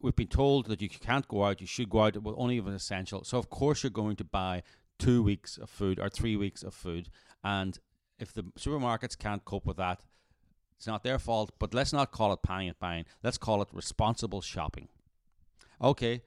we've 0.00 0.16
been 0.16 0.26
told 0.26 0.66
that 0.66 0.80
you 0.80 0.88
can't 0.88 1.28
go 1.28 1.44
out, 1.44 1.60
you 1.60 1.66
should 1.66 1.90
go 1.90 2.04
out 2.04 2.16
with 2.22 2.34
only 2.38 2.58
if 2.58 2.66
it's 2.66 2.82
essential. 2.82 3.24
So, 3.24 3.38
of 3.38 3.50
course, 3.50 3.82
you're 3.82 3.90
going 3.90 4.16
to 4.16 4.24
buy 4.24 4.62
two 4.98 5.22
weeks 5.22 5.58
of 5.58 5.70
food 5.70 5.98
or 5.98 6.08
three 6.08 6.36
weeks 6.36 6.62
of 6.62 6.74
food. 6.74 7.08
And 7.44 7.78
if 8.18 8.32
the 8.32 8.44
supermarkets 8.58 9.18
can't 9.18 9.44
cope 9.44 9.66
with 9.66 9.76
that, 9.76 10.04
it's 10.76 10.86
not 10.86 11.04
their 11.04 11.18
fault. 11.18 11.52
But 11.58 11.74
let's 11.74 11.92
not 11.92 12.10
call 12.10 12.32
it 12.32 12.42
panic 12.42 12.78
buying. 12.78 13.04
Let's 13.22 13.38
call 13.38 13.62
it 13.62 13.68
responsible 13.72 14.40
shopping. 14.40 14.88
Okay. 15.82 16.22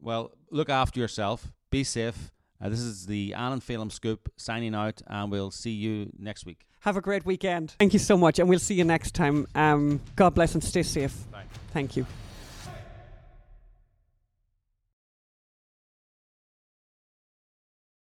Well, 0.00 0.32
look 0.50 0.68
after 0.68 1.00
yourself. 1.00 1.52
Be 1.70 1.84
safe. 1.84 2.32
Uh, 2.62 2.68
this 2.68 2.80
is 2.80 3.06
the 3.06 3.34
Alan 3.34 3.60
Phelan 3.60 3.90
Scoop 3.90 4.32
signing 4.36 4.74
out, 4.74 5.02
and 5.08 5.32
we'll 5.32 5.50
see 5.50 5.72
you 5.72 6.10
next 6.18 6.46
week. 6.46 6.64
Have 6.80 6.96
a 6.96 7.00
great 7.00 7.26
weekend. 7.26 7.74
Thank 7.78 7.92
you 7.92 7.98
so 7.98 8.16
much, 8.16 8.38
and 8.38 8.48
we'll 8.48 8.58
see 8.58 8.74
you 8.74 8.84
next 8.84 9.14
time. 9.14 9.46
Um, 9.54 10.00
God 10.16 10.34
bless 10.34 10.54
and 10.54 10.62
stay 10.62 10.82
safe. 10.82 11.30
Bye. 11.30 11.44
Thank 11.72 11.96
you. 11.96 12.06